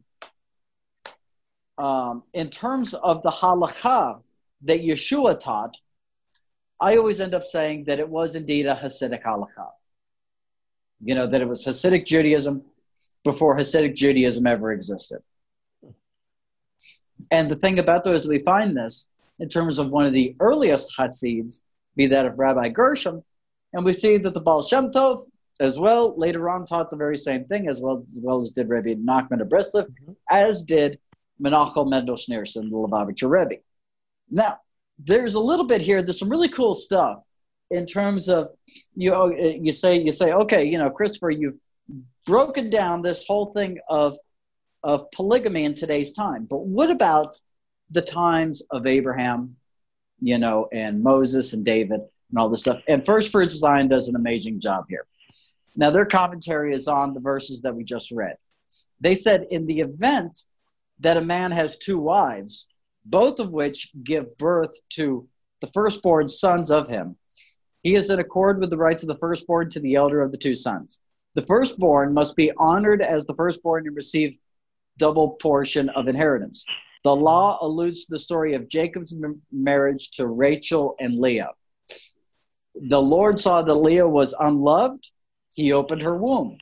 um, 1.78 2.22
in 2.32 2.48
terms 2.48 2.94
of 2.94 3.22
the 3.22 3.30
halakha 3.30 4.20
that 4.62 4.80
Yeshua 4.82 5.38
taught, 5.38 5.76
I 6.82 6.96
always 6.96 7.20
end 7.20 7.32
up 7.32 7.44
saying 7.44 7.84
that 7.84 8.00
it 8.00 8.08
was 8.08 8.34
indeed 8.34 8.66
a 8.66 8.74
Hasidic 8.74 9.22
halakha. 9.22 9.68
You 10.98 11.14
know, 11.14 11.28
that 11.28 11.40
it 11.40 11.48
was 11.48 11.64
Hasidic 11.64 12.04
Judaism 12.04 12.64
before 13.22 13.56
Hasidic 13.56 13.94
Judaism 13.94 14.48
ever 14.48 14.72
existed. 14.72 15.20
And 17.30 17.48
the 17.48 17.54
thing 17.54 17.78
about 17.78 18.02
those, 18.02 18.26
we 18.26 18.42
find 18.42 18.76
this 18.76 19.08
in 19.38 19.48
terms 19.48 19.78
of 19.78 19.90
one 19.90 20.06
of 20.06 20.12
the 20.12 20.34
earliest 20.40 20.92
Hasids, 20.98 21.62
be 21.94 22.08
that 22.08 22.26
of 22.26 22.36
Rabbi 22.36 22.70
Gershom, 22.70 23.22
and 23.72 23.84
we 23.84 23.92
see 23.92 24.16
that 24.16 24.34
the 24.34 24.40
Baal 24.40 24.62
Shem 24.62 24.90
Tov, 24.90 25.20
as 25.60 25.78
well, 25.78 26.18
later 26.18 26.50
on 26.50 26.66
taught 26.66 26.90
the 26.90 26.96
very 26.96 27.16
same 27.16 27.44
thing, 27.44 27.68
as 27.68 27.80
well 27.80 28.02
as, 28.02 28.20
well 28.20 28.40
as 28.40 28.50
did 28.50 28.68
Rabbi 28.68 28.94
Nachman 28.94 29.40
of 29.40 29.48
Breslev, 29.48 29.84
mm-hmm. 29.84 30.12
as 30.30 30.64
did 30.64 30.98
Menachem 31.40 31.88
Mendel 31.88 32.16
Schneerson, 32.16 32.70
the 32.70 32.76
Lubavitcher 32.76 33.30
Rebbe. 33.30 33.62
Now, 34.28 34.58
there's 34.98 35.34
a 35.34 35.40
little 35.40 35.66
bit 35.66 35.80
here. 35.80 36.02
There's 36.02 36.18
some 36.18 36.28
really 36.28 36.48
cool 36.48 36.74
stuff 36.74 37.24
in 37.70 37.86
terms 37.86 38.28
of 38.28 38.50
you. 38.94 39.14
Uh, 39.14 39.28
you 39.28 39.72
say 39.72 40.00
you 40.00 40.12
say, 40.12 40.32
okay, 40.32 40.64
you 40.64 40.78
know, 40.78 40.90
Christopher, 40.90 41.30
you've 41.30 41.58
broken 42.26 42.70
down 42.70 43.02
this 43.02 43.24
whole 43.26 43.52
thing 43.52 43.78
of 43.88 44.16
of 44.82 45.10
polygamy 45.12 45.64
in 45.64 45.74
today's 45.74 46.12
time. 46.12 46.46
But 46.48 46.66
what 46.66 46.90
about 46.90 47.38
the 47.90 48.02
times 48.02 48.62
of 48.70 48.86
Abraham, 48.86 49.56
you 50.20 50.38
know, 50.38 50.68
and 50.72 51.02
Moses 51.02 51.52
and 51.52 51.64
David 51.64 52.00
and 52.30 52.38
all 52.38 52.48
this 52.48 52.60
stuff? 52.60 52.82
And 52.88 53.04
First 53.04 53.30
Fruits 53.32 53.54
Zion 53.54 53.88
does 53.88 54.08
an 54.08 54.16
amazing 54.16 54.60
job 54.60 54.86
here. 54.88 55.06
Now, 55.74 55.90
their 55.90 56.04
commentary 56.04 56.74
is 56.74 56.86
on 56.88 57.14
the 57.14 57.20
verses 57.20 57.62
that 57.62 57.74
we 57.74 57.84
just 57.84 58.10
read. 58.10 58.36
They 59.00 59.14
said, 59.14 59.46
in 59.50 59.66
the 59.66 59.80
event 59.80 60.44
that 61.00 61.16
a 61.16 61.22
man 61.22 61.50
has 61.50 61.78
two 61.78 61.98
wives, 61.98 62.68
both 63.04 63.40
of 63.40 63.50
which 63.50 63.90
give 64.02 64.36
birth 64.38 64.74
to 64.90 65.28
the 65.60 65.66
firstborn 65.68 66.28
sons 66.28 66.70
of 66.70 66.88
him, 66.88 67.16
he 67.82 67.94
is 67.94 68.10
in 68.10 68.18
accord 68.18 68.60
with 68.60 68.70
the 68.70 68.76
rights 68.76 69.02
of 69.02 69.08
the 69.08 69.16
firstborn 69.16 69.70
to 69.70 69.80
the 69.80 69.96
elder 69.96 70.20
of 70.20 70.30
the 70.30 70.38
two 70.38 70.54
sons. 70.54 71.00
The 71.34 71.42
firstborn 71.42 72.14
must 72.14 72.36
be 72.36 72.52
honored 72.56 73.02
as 73.02 73.24
the 73.24 73.34
firstborn 73.34 73.86
and 73.86 73.96
receive 73.96 74.36
double 74.98 75.30
portion 75.30 75.88
of 75.90 76.06
inheritance. 76.06 76.64
The 77.04 77.16
law 77.16 77.58
alludes 77.60 78.06
to 78.06 78.12
the 78.12 78.18
story 78.18 78.54
of 78.54 78.68
Jacob's 78.68 79.14
marriage 79.50 80.10
to 80.12 80.26
Rachel 80.26 80.94
and 81.00 81.18
Leah. 81.18 81.50
The 82.74 83.00
Lord 83.00 83.38
saw 83.38 83.62
that 83.62 83.74
Leah 83.74 84.08
was 84.08 84.34
unloved. 84.38 85.10
He 85.54 85.72
opened 85.72 86.02
her 86.02 86.16
womb, 86.16 86.58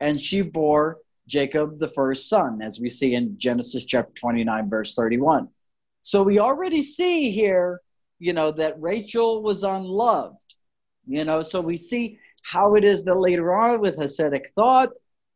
and 0.00 0.20
she 0.20 0.42
bore 0.42 0.98
Jacob 1.26 1.78
the 1.78 1.88
first 1.88 2.28
son, 2.28 2.62
as 2.62 2.80
we 2.80 2.88
see 2.88 3.14
in 3.14 3.38
Genesis 3.38 3.84
chapter 3.84 4.12
29, 4.14 4.68
verse 4.68 4.94
31. 4.94 5.48
So 6.04 6.22
we 6.22 6.38
already 6.38 6.82
see 6.82 7.30
here, 7.30 7.80
you 8.18 8.34
know, 8.34 8.50
that 8.52 8.80
Rachel 8.80 9.42
was 9.42 9.64
unloved. 9.64 10.54
You 11.06 11.24
know, 11.24 11.40
so 11.40 11.60
we 11.60 11.76
see 11.78 12.18
how 12.42 12.74
it 12.76 12.84
is 12.84 13.04
that 13.04 13.16
later 13.16 13.54
on 13.54 13.80
with 13.80 13.98
Hasidic 13.98 14.46
thought, 14.54 14.90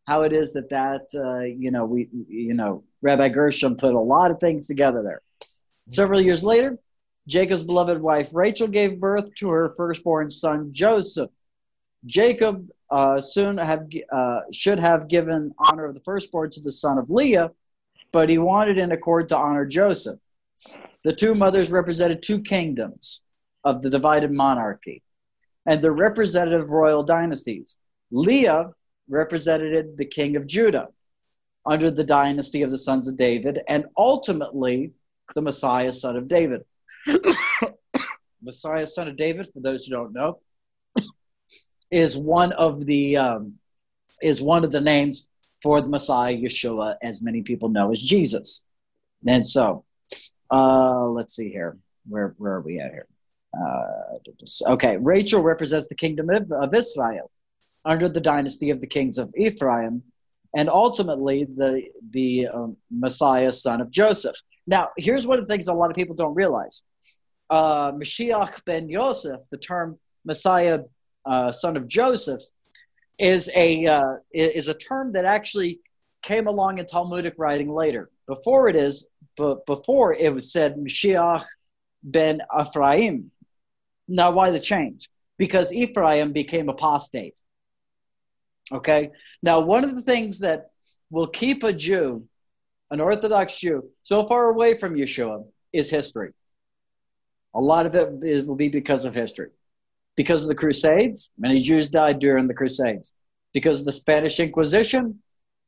how 0.06 0.22
it 0.22 0.32
is 0.32 0.52
that 0.52 0.68
that 0.68 1.06
uh, 1.14 1.40
you 1.40 1.70
know 1.70 1.84
we 1.84 2.08
you 2.28 2.54
know 2.54 2.84
Rabbi 3.02 3.28
Gershom 3.28 3.76
put 3.76 3.94
a 3.94 4.00
lot 4.00 4.30
of 4.30 4.40
things 4.40 4.66
together 4.66 5.02
there. 5.02 5.22
Several 5.88 6.20
years 6.20 6.44
later, 6.44 6.78
Jacob's 7.26 7.62
beloved 7.62 8.00
wife 8.00 8.30
Rachel 8.32 8.68
gave 8.68 9.00
birth 9.00 9.34
to 9.36 9.50
her 9.50 9.74
firstborn 9.76 10.30
son 10.30 10.70
Joseph. 10.72 11.30
Jacob 12.06 12.68
uh, 12.90 13.20
soon 13.20 13.58
have 13.58 13.86
uh, 14.12 14.40
should 14.52 14.78
have 14.78 15.08
given 15.08 15.54
honor 15.58 15.86
of 15.86 15.94
the 15.94 16.00
firstborn 16.00 16.50
to 16.50 16.60
the 16.60 16.72
son 16.72 16.98
of 16.98 17.10
Leah, 17.10 17.50
but 18.12 18.28
he 18.28 18.38
wanted 18.38 18.78
in 18.78 18.92
accord 18.92 19.28
to 19.30 19.36
honor 19.36 19.66
Joseph. 19.66 20.18
The 21.04 21.14
two 21.14 21.34
mothers 21.34 21.70
represented 21.70 22.22
two 22.22 22.40
kingdoms 22.40 23.22
of 23.64 23.82
the 23.82 23.90
divided 23.90 24.32
monarchy 24.32 25.02
and 25.66 25.82
the 25.82 25.92
representative 25.92 26.70
royal 26.70 27.02
dynasties. 27.02 27.76
Leah 28.10 28.70
represented 29.08 29.96
the 29.96 30.04
king 30.04 30.36
of 30.36 30.46
Judah 30.46 30.88
under 31.66 31.90
the 31.90 32.04
dynasty 32.04 32.62
of 32.62 32.70
the 32.70 32.78
sons 32.78 33.06
of 33.08 33.16
David, 33.16 33.60
and 33.68 33.84
ultimately 33.96 34.92
the 35.34 35.42
Messiah, 35.42 35.92
son 35.92 36.16
of 36.16 36.26
David. 36.26 36.62
Messiah, 38.42 38.86
son 38.86 39.08
of 39.08 39.16
David, 39.16 39.48
for 39.52 39.60
those 39.60 39.84
who 39.84 39.94
don't 39.94 40.14
know, 40.14 40.40
is 41.90 42.16
one 42.16 42.52
of 42.52 42.86
the 42.86 43.16
um, 43.16 43.54
is 44.22 44.40
one 44.40 44.64
of 44.64 44.72
the 44.72 44.80
names 44.80 45.26
for 45.62 45.80
the 45.80 45.90
Messiah, 45.90 46.34
Yeshua, 46.34 46.96
as 47.02 47.20
many 47.20 47.42
people 47.42 47.68
know 47.68 47.90
as 47.90 48.00
Jesus. 48.00 48.64
And 49.26 49.44
so, 49.44 49.84
uh, 50.50 51.06
let's 51.06 51.34
see 51.34 51.50
here. 51.50 51.76
Where 52.08 52.34
where 52.38 52.54
are 52.54 52.60
we 52.60 52.78
at 52.78 52.92
here? 52.92 53.06
Uh, 53.54 54.72
okay, 54.72 54.96
Rachel 54.96 55.42
represents 55.42 55.88
the 55.88 55.94
kingdom 55.94 56.30
of, 56.30 56.50
of 56.52 56.74
Israel 56.74 57.30
under 57.84 58.08
the 58.08 58.20
dynasty 58.20 58.70
of 58.70 58.80
the 58.80 58.86
kings 58.86 59.18
of 59.18 59.32
Ephraim, 59.36 60.02
and 60.56 60.68
ultimately 60.68 61.44
the 61.44 61.84
the 62.10 62.48
um, 62.48 62.76
Messiah, 62.90 63.52
son 63.52 63.80
of 63.80 63.90
Joseph. 63.90 64.36
Now, 64.66 64.90
here's 64.96 65.26
one 65.26 65.38
of 65.38 65.46
the 65.46 65.52
things 65.52 65.68
a 65.68 65.72
lot 65.72 65.90
of 65.90 65.96
people 65.96 66.14
don't 66.14 66.34
realize: 66.34 66.82
uh, 67.50 67.92
Mashiach 67.92 68.64
ben 68.64 68.88
Yosef, 68.88 69.40
the 69.50 69.58
term 69.58 69.98
Messiah, 70.24 70.80
uh, 71.24 71.52
son 71.52 71.76
of 71.76 71.88
Joseph, 71.88 72.42
is 73.18 73.50
a 73.54 73.86
uh, 73.86 74.14
is 74.32 74.68
a 74.68 74.74
term 74.74 75.12
that 75.12 75.24
actually 75.24 75.80
came 76.22 76.46
along 76.46 76.78
in 76.78 76.86
Talmudic 76.86 77.34
writing 77.38 77.70
later. 77.70 78.10
Before 78.28 78.68
it 78.68 78.76
is, 78.76 79.08
but 79.36 79.66
before 79.66 80.14
it 80.14 80.32
was 80.32 80.52
said 80.52 80.76
Mashiach 80.76 81.44
ben 82.02 82.40
Ephraim. 82.60 83.32
Now, 84.06 84.30
why 84.30 84.50
the 84.50 84.60
change? 84.60 85.10
Because 85.38 85.72
Ephraim 85.72 86.32
became 86.32 86.68
apostate. 86.68 87.34
Okay. 88.70 89.10
Now, 89.42 89.60
one 89.60 89.82
of 89.82 89.94
the 89.94 90.02
things 90.02 90.40
that 90.40 90.70
will 91.10 91.26
keep 91.26 91.62
a 91.62 91.72
Jew, 91.72 92.28
an 92.90 93.00
Orthodox 93.00 93.58
Jew, 93.58 93.88
so 94.02 94.26
far 94.26 94.50
away 94.50 94.74
from 94.74 94.94
Yeshua 94.94 95.44
is 95.72 95.90
history. 95.90 96.32
A 97.54 97.60
lot 97.60 97.86
of 97.86 97.94
it 97.94 98.46
will 98.46 98.56
be 98.56 98.68
because 98.68 99.04
of 99.04 99.14
history. 99.14 99.50
Because 100.16 100.42
of 100.42 100.48
the 100.48 100.54
Crusades, 100.54 101.30
many 101.38 101.60
Jews 101.60 101.88
died 101.88 102.18
during 102.18 102.46
the 102.46 102.54
Crusades. 102.54 103.14
Because 103.54 103.80
of 103.80 103.86
the 103.86 103.92
Spanish 103.92 104.38
Inquisition, 104.38 105.22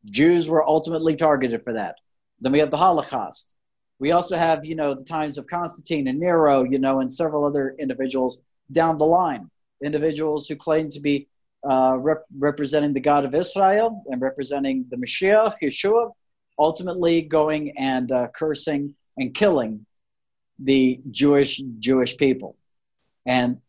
Jews 0.04 0.48
were 0.48 0.66
ultimately 0.66 1.16
targeted 1.16 1.64
for 1.64 1.72
that. 1.74 1.96
Then 2.40 2.52
we 2.52 2.58
have 2.58 2.70
the 2.70 2.76
Holocaust. 2.76 3.54
We 3.98 4.12
also 4.12 4.36
have, 4.36 4.64
you 4.64 4.74
know, 4.74 4.94
the 4.94 5.04
times 5.04 5.36
of 5.36 5.46
Constantine 5.46 6.08
and 6.08 6.18
Nero, 6.18 6.64
you 6.64 6.78
know, 6.78 7.00
and 7.00 7.12
several 7.12 7.44
other 7.44 7.76
individuals 7.78 8.40
down 8.72 8.96
the 8.96 9.04
line, 9.04 9.50
individuals 9.84 10.48
who 10.48 10.56
claim 10.56 10.88
to 10.90 11.00
be 11.00 11.28
uh, 11.68 11.96
rep- 11.98 12.24
representing 12.38 12.94
the 12.94 13.00
God 13.00 13.24
of 13.26 13.34
Israel 13.34 14.02
and 14.06 14.22
representing 14.22 14.86
the 14.90 14.96
Mashiach, 14.96 15.54
Yeshua, 15.62 16.12
ultimately 16.58 17.20
going 17.22 17.76
and 17.76 18.10
uh, 18.10 18.28
cursing 18.28 18.94
and 19.18 19.34
killing 19.34 19.84
the 20.58 21.00
Jewish 21.10 21.62
Jewish 21.78 22.16
people. 22.16 22.56
And 23.26 23.60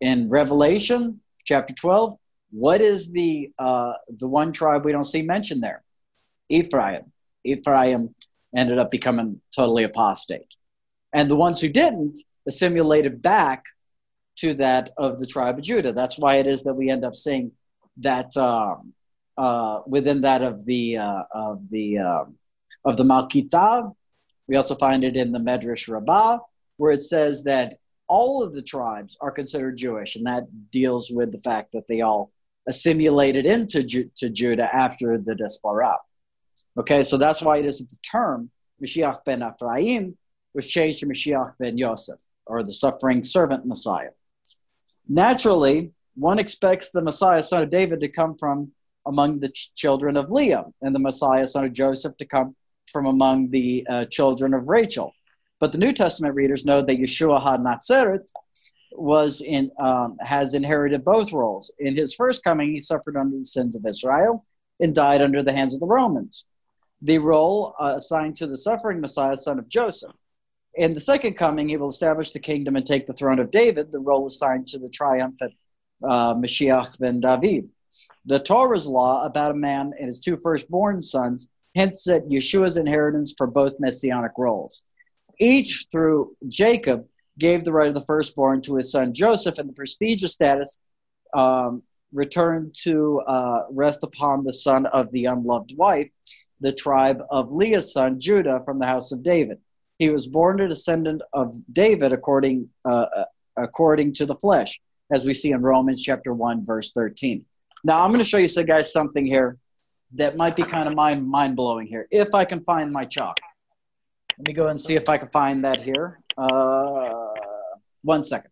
in 0.00 0.28
Revelation 0.30 1.20
chapter 1.44 1.74
12, 1.74 2.16
what 2.50 2.80
is 2.80 3.10
the 3.10 3.50
uh, 3.58 3.94
the 4.08 4.28
one 4.28 4.52
tribe 4.52 4.84
we 4.84 4.92
don't 4.92 5.04
see 5.04 5.22
mentioned 5.22 5.62
there? 5.62 5.82
Ephraim. 6.48 7.12
Ephraim 7.44 8.14
ended 8.56 8.78
up 8.78 8.90
becoming 8.90 9.40
totally 9.54 9.84
apostate. 9.84 10.54
And 11.12 11.30
the 11.30 11.36
ones 11.36 11.60
who 11.60 11.68
didn't 11.68 12.18
assimilated 12.46 13.22
back 13.22 13.64
to 14.36 14.54
that 14.54 14.90
of 14.96 15.18
the 15.18 15.26
tribe 15.26 15.58
of 15.58 15.64
Judah. 15.64 15.92
That's 15.92 16.18
why 16.18 16.36
it 16.36 16.46
is 16.46 16.64
that 16.64 16.74
we 16.74 16.90
end 16.90 17.04
up 17.04 17.14
seeing 17.14 17.52
that 17.98 18.36
um, 18.36 18.92
uh, 19.36 19.80
within 19.86 20.20
that 20.22 20.42
of 20.42 20.64
the 20.64 20.98
uh, 20.98 21.22
of 21.32 21.68
the 21.70 21.98
uh, 21.98 22.24
of 22.84 22.96
the 22.96 23.04
Malkitab. 23.04 23.94
We 24.48 24.56
also 24.56 24.74
find 24.74 25.04
it 25.04 25.16
in 25.16 25.32
the 25.32 25.38
Medrash 25.38 25.88
Rabbah, 25.88 26.38
where 26.76 26.92
it 26.92 27.02
says 27.02 27.44
that 27.44 27.78
all 28.08 28.42
of 28.42 28.54
the 28.54 28.62
tribes 28.62 29.16
are 29.20 29.30
considered 29.30 29.76
Jewish, 29.76 30.16
and 30.16 30.26
that 30.26 30.44
deals 30.70 31.10
with 31.10 31.32
the 31.32 31.38
fact 31.38 31.72
that 31.72 31.88
they 31.88 32.02
all 32.02 32.32
assimilated 32.68 33.46
into 33.46 33.82
Ju- 33.82 34.10
to 34.16 34.28
Judah 34.28 34.68
after 34.74 35.18
the 35.18 35.34
Diaspora. 35.34 35.96
Okay, 36.78 37.02
so 37.02 37.16
that's 37.16 37.40
why 37.40 37.58
it 37.58 37.66
is 37.66 37.78
the 37.78 37.96
term 38.02 38.50
Mashiach 38.82 39.24
ben 39.24 39.42
Ephraim 39.42 40.16
was 40.54 40.68
changed 40.68 41.00
to 41.00 41.06
Mashiach 41.06 41.56
ben 41.58 41.78
Yosef, 41.78 42.20
or 42.46 42.62
the 42.62 42.72
suffering 42.72 43.22
servant 43.22 43.66
Messiah. 43.66 44.10
Naturally, 45.08 45.92
one 46.16 46.38
expects 46.38 46.90
the 46.90 47.02
Messiah, 47.02 47.42
son 47.42 47.62
of 47.62 47.70
David, 47.70 48.00
to 48.00 48.08
come 48.08 48.34
from 48.36 48.72
among 49.06 49.40
the 49.40 49.48
ch- 49.48 49.72
children 49.74 50.16
of 50.16 50.30
Leah, 50.30 50.64
and 50.82 50.94
the 50.94 50.98
Messiah, 51.00 51.46
son 51.46 51.64
of 51.64 51.72
Joseph, 51.72 52.16
to 52.16 52.24
come 52.24 52.56
from 52.90 53.06
among 53.06 53.50
the 53.50 53.86
uh, 53.88 54.04
children 54.06 54.54
of 54.54 54.68
Rachel. 54.68 55.12
But 55.60 55.72
the 55.72 55.78
New 55.78 55.92
Testament 55.92 56.34
readers 56.34 56.64
know 56.64 56.82
that 56.82 56.98
Yeshua 56.98 57.42
HaNatzeret 57.42 58.26
was 58.92 59.40
in 59.40 59.70
um, 59.78 60.16
has 60.20 60.54
inherited 60.54 61.04
both 61.04 61.32
roles. 61.32 61.72
In 61.78 61.96
his 61.96 62.14
first 62.14 62.44
coming, 62.44 62.70
he 62.72 62.78
suffered 62.78 63.16
under 63.16 63.36
the 63.36 63.44
sins 63.44 63.76
of 63.76 63.84
Israel 63.86 64.44
and 64.80 64.94
died 64.94 65.22
under 65.22 65.42
the 65.42 65.52
hands 65.52 65.74
of 65.74 65.80
the 65.80 65.86
Romans. 65.86 66.46
The 67.04 67.18
role 67.18 67.74
uh, 67.78 67.94
assigned 67.98 68.36
to 68.36 68.46
the 68.46 68.56
suffering 68.56 69.00
Messiah, 69.00 69.36
son 69.36 69.58
of 69.58 69.68
Joseph. 69.68 70.12
In 70.74 70.94
the 70.94 71.00
second 71.00 71.34
coming, 71.34 71.68
he 71.68 71.76
will 71.76 71.90
establish 71.90 72.32
the 72.32 72.40
kingdom 72.40 72.76
and 72.76 72.86
take 72.86 73.06
the 73.06 73.12
throne 73.12 73.38
of 73.38 73.50
David, 73.50 73.92
the 73.92 74.00
role 74.00 74.26
assigned 74.26 74.66
to 74.68 74.78
the 74.78 74.88
triumphant 74.88 75.52
uh, 76.02 76.34
Mashiach 76.34 76.98
ben 76.98 77.20
David. 77.20 77.68
The 78.24 78.40
Torah's 78.40 78.86
law 78.86 79.24
about 79.24 79.50
a 79.50 79.54
man 79.54 79.92
and 79.98 80.06
his 80.06 80.20
two 80.20 80.38
firstborn 80.42 81.02
sons 81.02 81.50
hints 81.74 82.08
at 82.08 82.26
Yeshua's 82.26 82.78
inheritance 82.78 83.34
for 83.36 83.46
both 83.46 83.74
messianic 83.78 84.32
roles. 84.38 84.84
Each, 85.38 85.86
through 85.92 86.34
Jacob, 86.48 87.06
gave 87.38 87.64
the 87.64 87.72
right 87.72 87.88
of 87.88 87.94
the 87.94 88.00
firstborn 88.00 88.62
to 88.62 88.76
his 88.76 88.90
son 88.90 89.12
Joseph, 89.12 89.58
and 89.58 89.68
the 89.68 89.74
prestigious 89.74 90.32
status 90.32 90.80
um, 91.34 91.82
returned 92.14 92.74
to 92.84 93.20
uh, 93.26 93.60
rest 93.70 94.00
upon 94.04 94.44
the 94.44 94.52
son 94.52 94.86
of 94.86 95.10
the 95.12 95.24
unloved 95.26 95.72
wife, 95.76 96.10
the 96.60 96.72
tribe 96.72 97.20
of 97.30 97.52
Leah's 97.52 97.92
son 97.92 98.20
Judah 98.20 98.62
from 98.64 98.78
the 98.78 98.86
house 98.86 99.12
of 99.12 99.22
David. 99.22 99.58
He 99.98 100.08
was 100.10 100.26
born 100.26 100.60
a 100.60 100.68
descendant 100.68 101.20
of 101.32 101.54
David 101.72 102.12
according 102.12 102.70
uh, 102.84 103.06
uh, 103.20 103.24
according 103.56 104.14
to 104.14 104.26
the 104.26 104.36
flesh, 104.36 104.80
as 105.12 105.24
we 105.24 105.34
see 105.34 105.50
in 105.50 105.60
Romans 105.60 106.00
chapter 106.02 106.32
one, 106.32 106.64
verse 106.64 106.92
thirteen. 106.92 107.44
Now 107.84 108.02
I'm 108.02 108.10
going 108.10 108.24
to 108.24 108.30
show 108.32 108.38
you, 108.38 108.48
so 108.48 108.64
guys, 108.64 108.92
something 108.92 109.26
here 109.26 109.58
that 110.14 110.36
might 110.36 110.56
be 110.56 110.62
kind 110.62 110.88
of 110.88 110.94
mind 110.94 111.28
mind 111.28 111.54
blowing 111.56 111.86
here. 111.86 112.06
If 112.10 112.34
I 112.34 112.44
can 112.44 112.60
find 112.64 112.92
my 112.92 113.04
chalk, 113.04 113.36
let 114.38 114.48
me 114.48 114.54
go 114.54 114.68
and 114.68 114.80
see 114.80 114.94
if 114.94 115.08
I 115.08 115.16
can 115.18 115.28
find 115.28 115.64
that 115.64 115.80
here. 115.80 116.20
Uh, 116.36 117.34
one 118.02 118.24
second. 118.24 118.50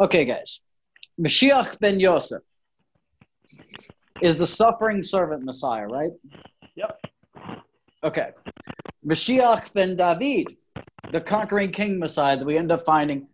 Okay, 0.00 0.24
guys. 0.24 0.62
Mashiach 1.20 1.80
ben 1.80 1.98
Yosef 1.98 2.42
is 4.22 4.36
the 4.36 4.46
suffering 4.46 5.02
servant 5.02 5.44
Messiah, 5.44 5.86
right? 5.86 6.10
Yep. 6.76 7.00
Okay. 8.04 8.30
Mashiach 9.04 9.72
ben 9.72 9.96
David, 9.96 10.56
the 11.10 11.20
conquering 11.20 11.72
king 11.72 11.98
Messiah 11.98 12.36
that 12.36 12.44
we 12.44 12.56
end 12.56 12.70
up 12.70 12.84
finding 12.84 13.26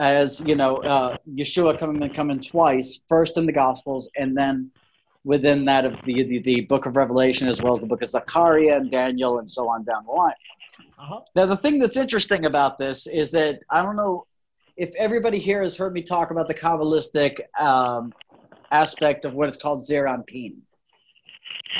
as, 0.00 0.42
you 0.44 0.56
know, 0.56 0.78
uh, 0.78 1.16
Yeshua 1.32 1.78
coming 1.78 2.02
and 2.02 2.12
coming 2.12 2.40
twice, 2.40 3.02
first 3.08 3.36
in 3.36 3.46
the 3.46 3.52
Gospels 3.52 4.10
and 4.16 4.36
then 4.36 4.70
within 5.22 5.64
that 5.66 5.84
of 5.84 5.96
the, 6.04 6.24
the, 6.24 6.38
the 6.40 6.60
book 6.62 6.86
of 6.86 6.96
Revelation 6.96 7.46
as 7.46 7.62
well 7.62 7.74
as 7.74 7.80
the 7.80 7.86
book 7.86 8.02
of 8.02 8.08
Zechariah 8.08 8.76
and 8.76 8.90
Daniel 8.90 9.38
and 9.38 9.48
so 9.48 9.68
on 9.68 9.84
down 9.84 10.04
the 10.06 10.12
line. 10.12 10.32
Uh-huh. 10.98 11.20
Now, 11.36 11.46
the 11.46 11.56
thing 11.56 11.78
that's 11.78 11.96
interesting 11.96 12.46
about 12.46 12.78
this 12.78 13.06
is 13.06 13.30
that 13.30 13.60
I 13.70 13.82
don't 13.82 13.96
know 13.96 14.26
if 14.80 14.94
everybody 14.96 15.38
here 15.38 15.60
has 15.60 15.76
heard 15.76 15.92
me 15.92 16.00
talk 16.00 16.30
about 16.30 16.48
the 16.48 16.54
Kabbalistic 16.54 17.38
um, 17.60 18.14
aspect 18.72 19.26
of 19.26 19.34
what 19.34 19.50
is 19.50 19.58
called 19.58 19.84
Zeir 19.84 20.06
Anpin. 20.06 20.54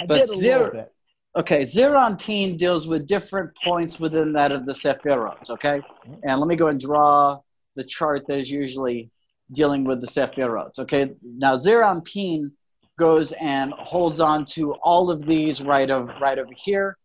but 0.06 0.28
Zeir, 0.28 0.86
okay, 1.34 1.64
Zeir 1.64 1.94
Anpin 1.94 2.58
deals 2.58 2.86
with 2.86 3.06
different 3.06 3.56
points 3.64 3.98
within 3.98 4.34
that 4.34 4.52
of 4.52 4.66
the 4.66 4.72
Sephirot, 4.72 5.48
okay? 5.48 5.80
And 6.24 6.40
let 6.40 6.46
me 6.46 6.56
go 6.56 6.66
and 6.66 6.78
draw 6.78 7.40
the 7.74 7.84
chart 7.84 8.26
that 8.26 8.38
is 8.38 8.50
usually 8.50 9.10
dealing 9.50 9.84
with 9.84 10.02
the 10.02 10.06
Sephirot, 10.06 10.78
okay? 10.80 11.10
Now, 11.22 11.56
Zeir 11.56 11.80
Anpin 11.80 12.52
goes 12.98 13.32
and 13.32 13.72
holds 13.78 14.20
on 14.20 14.44
to 14.44 14.74
all 14.74 15.10
of 15.10 15.24
these 15.24 15.62
right, 15.62 15.90
of, 15.90 16.10
right 16.20 16.38
over 16.38 16.52
here 16.54 16.98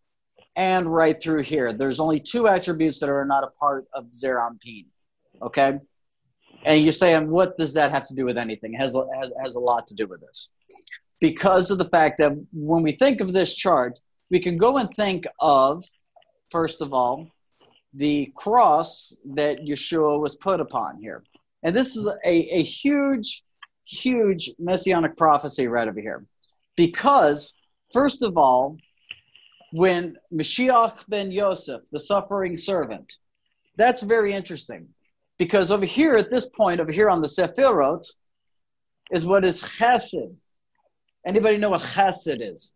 and 0.58 0.94
right 0.94 1.24
through 1.24 1.44
here. 1.44 1.72
There's 1.72 2.02
only 2.02 2.20
two 2.20 2.50
attributes 2.50 3.00
that 3.00 3.10
are 3.10 3.24
not 3.24 3.46
a 3.46 3.52
part 3.58 3.86
of 3.94 4.14
Zeir 4.14 4.40
Anpin 4.40 4.88
Okay. 5.42 5.80
And 6.66 6.84
you're 6.84 6.92
saying, 6.92 7.30
what 7.30 7.58
does 7.58 7.74
that 7.76 7.92
have 7.92 8.06
to 8.06 8.16
do 8.16 8.26
with 8.26 8.38
anything? 8.38 8.74
It 8.74 8.78
has, 8.78 8.96
has, 8.96 9.32
has 9.44 9.56
a 9.56 9.60
lot 9.60 9.86
to 9.88 9.96
do 9.96 10.08
with 10.08 10.22
this. 10.22 10.50
Because 11.22 11.70
of 11.70 11.78
the 11.78 11.86
fact 11.86 12.18
that 12.18 12.34
when 12.52 12.82
we 12.82 12.92
think 12.94 13.22
of 13.22 13.34
this 13.34 13.56
chart, 13.56 14.00
we 14.32 14.40
can 14.40 14.58
go 14.58 14.78
and 14.78 14.90
think 14.96 15.26
of, 15.40 15.84
first 16.50 16.82
of 16.82 16.94
all, 16.94 17.28
the 17.94 18.32
cross 18.36 19.16
that 19.26 19.60
Yeshua 19.60 20.20
was 20.20 20.36
put 20.36 20.60
upon 20.60 20.98
here. 21.00 21.24
And 21.64 21.76
this 21.76 21.96
is 21.96 22.08
a, 22.26 22.58
a 22.58 22.64
huge, 22.64 23.44
huge 23.86 24.50
messianic 24.60 25.16
prophecy 25.16 25.68
right 25.68 25.88
over 25.88 26.02
here. 26.02 26.26
Because, 26.76 27.56
first 27.94 28.22
of 28.24 28.38
all, 28.38 28.78
when 29.72 30.18
Mashiach 30.34 31.08
ben 31.08 31.32
Yosef, 31.32 31.82
the 31.92 32.00
suffering 32.00 32.56
servant, 32.56 33.14
that's 33.78 34.02
very 34.02 34.34
interesting 34.34 34.90
because 35.38 35.72
over 35.72 35.86
here, 35.86 36.14
at 36.16 36.30
this 36.30 36.48
point, 36.48 36.80
over 36.80 36.92
here 36.92 37.10
on 37.10 37.22
the 37.22 37.28
Sephirot, 37.28 38.06
is 39.12 39.26
what 39.26 39.46
is 39.46 39.62
chesed. 39.62 40.36
Anybody 41.26 41.58
know 41.58 41.70
what 41.70 41.82
chesed 41.82 42.38
is? 42.42 42.76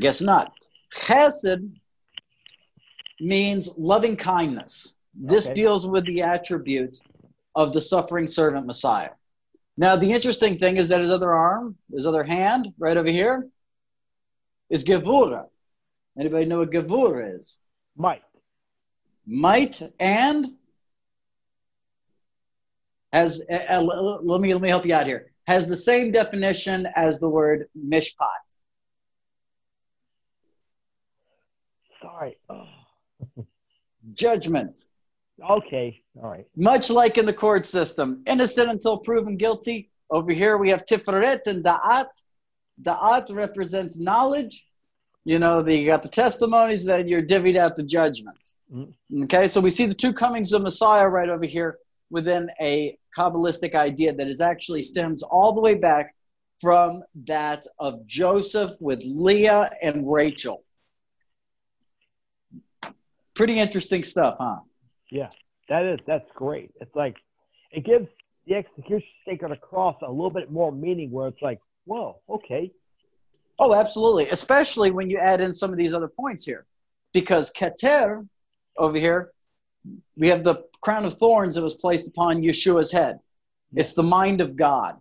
Guess 0.00 0.20
not. 0.20 0.52
Chesed 0.92 1.70
means 3.20 3.68
loving 3.76 4.16
kindness. 4.16 4.96
This 5.14 5.46
Okay. 5.46 5.54
deals 5.54 5.86
with 5.86 6.04
the 6.06 6.22
attribute 6.22 6.98
of 7.54 7.72
the 7.72 7.80
suffering 7.80 8.26
servant 8.26 8.66
Messiah. 8.66 9.10
Now, 9.76 9.96
the 9.96 10.12
interesting 10.12 10.58
thing 10.58 10.76
is 10.76 10.88
that 10.88 11.00
his 11.00 11.10
other 11.10 11.32
arm, 11.32 11.76
his 11.92 12.06
other 12.06 12.24
hand, 12.24 12.72
right 12.78 12.96
over 12.96 13.10
here, 13.10 13.48
is 14.70 14.84
Gevura. 14.84 15.48
Anybody 16.18 16.44
know 16.44 16.58
what 16.58 16.70
Gevura 16.70 17.38
is? 17.38 17.58
Might. 17.96 18.22
Might 19.26 19.80
and 19.98 20.52
has. 23.12 23.42
Uh, 23.50 23.54
uh, 23.54 24.20
let 24.22 24.40
me 24.40 24.52
let 24.52 24.62
me 24.62 24.68
help 24.68 24.86
you 24.86 24.94
out 24.94 25.06
here. 25.06 25.32
Has 25.46 25.66
the 25.66 25.76
same 25.76 26.12
definition 26.12 26.86
as 26.94 27.20
the 27.20 27.28
word 27.28 27.66
mishpat. 27.76 28.44
Sorry. 32.00 32.36
Oh. 32.48 32.66
Judgment. 34.14 34.78
Okay. 35.50 36.02
All 36.22 36.30
right. 36.30 36.46
Much 36.54 36.90
like 36.90 37.18
in 37.18 37.26
the 37.26 37.32
court 37.32 37.66
system, 37.66 38.22
innocent 38.26 38.70
until 38.70 38.98
proven 38.98 39.36
guilty. 39.36 39.90
Over 40.10 40.32
here 40.32 40.58
we 40.58 40.68
have 40.68 40.84
tiferet 40.84 41.46
and 41.46 41.64
da'at. 41.64 42.06
Da'at 42.80 43.34
represents 43.34 43.98
knowledge. 43.98 44.66
You 45.24 45.38
know, 45.38 45.62
the, 45.62 45.74
you 45.74 45.86
got 45.86 46.02
the 46.02 46.08
testimonies, 46.08 46.84
then 46.84 47.08
you're 47.08 47.22
divvied 47.22 47.56
out 47.56 47.76
the 47.76 47.82
judgment. 47.82 48.38
Mhm. 48.72 48.92
Okay, 49.24 49.46
so 49.46 49.60
we 49.60 49.70
see 49.70 49.86
the 49.86 49.94
two 49.94 50.12
comings 50.12 50.52
of 50.52 50.62
Messiah 50.62 51.08
right 51.08 51.28
over 51.28 51.46
here 51.46 51.78
within 52.10 52.50
a 52.60 52.98
Kabbalistic 53.16 53.74
idea 53.74 54.12
that 54.14 54.28
is 54.28 54.40
actually 54.40 54.82
stems 54.82 55.22
all 55.22 55.52
the 55.52 55.60
way 55.60 55.74
back 55.74 56.14
from 56.60 57.02
that 57.24 57.66
of 57.78 58.06
Joseph 58.06 58.72
with 58.80 59.02
Leah 59.04 59.70
and 59.82 60.10
Rachel. 60.10 60.64
Pretty 63.34 63.58
interesting 63.58 64.04
stuff, 64.04 64.36
huh? 64.38 64.60
Yeah. 65.10 65.30
That 65.68 65.84
is. 65.84 65.98
That's 66.06 66.30
great. 66.34 66.70
It's 66.80 66.94
like 66.94 67.16
it 67.72 67.84
gives 67.84 68.06
the 68.46 68.54
execution 68.54 69.08
stake 69.22 69.42
on 69.42 69.50
the 69.50 69.56
cross 69.56 69.96
a 70.02 70.10
little 70.10 70.30
bit 70.30 70.50
more 70.50 70.70
meaning. 70.70 71.10
Where 71.10 71.28
it's 71.28 71.40
like, 71.42 71.58
whoa, 71.86 72.20
okay. 72.28 72.70
Oh, 73.58 73.74
absolutely. 73.74 74.28
Especially 74.30 74.90
when 74.90 75.08
you 75.10 75.18
add 75.18 75.40
in 75.40 75.52
some 75.52 75.70
of 75.70 75.76
these 75.76 75.94
other 75.94 76.08
points 76.08 76.44
here. 76.44 76.66
Because 77.12 77.52
Keter, 77.52 78.26
over 78.76 78.98
here, 78.98 79.32
we 80.16 80.28
have 80.28 80.42
the 80.42 80.64
crown 80.80 81.04
of 81.04 81.14
thorns 81.14 81.54
that 81.54 81.62
was 81.62 81.74
placed 81.74 82.08
upon 82.08 82.42
Yeshua's 82.42 82.90
head. 82.90 83.18
It's 83.74 83.92
the 83.92 84.02
mind 84.02 84.40
of 84.40 84.56
God. 84.56 85.00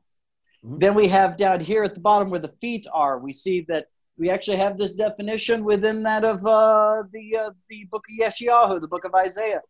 Mhm. 0.66 0.80
Then 0.80 0.96
we 0.96 1.08
have 1.08 1.38
down 1.38 1.60
here 1.60 1.84
at 1.84 1.96
the 1.96 2.02
bottom 2.02 2.30
where 2.30 2.40
the 2.40 2.56
feet 2.62 2.88
are, 2.92 3.20
we 3.20 3.34
see 3.34 3.62
that 3.70 3.88
we 4.18 4.30
actually 4.30 4.58
have 4.58 4.78
this 4.78 4.94
definition 4.94 5.64
within 5.64 6.04
that 6.04 6.24
of 6.24 6.46
uh, 6.46 7.04
the, 7.12 7.38
uh, 7.38 7.50
the 7.70 7.86
book 7.86 8.06
of 8.08 8.26
Yeshayahu, 8.26 8.80
the 8.80 8.88
book 8.88 9.06
of 9.06 9.16
Isaiah, 9.16 9.62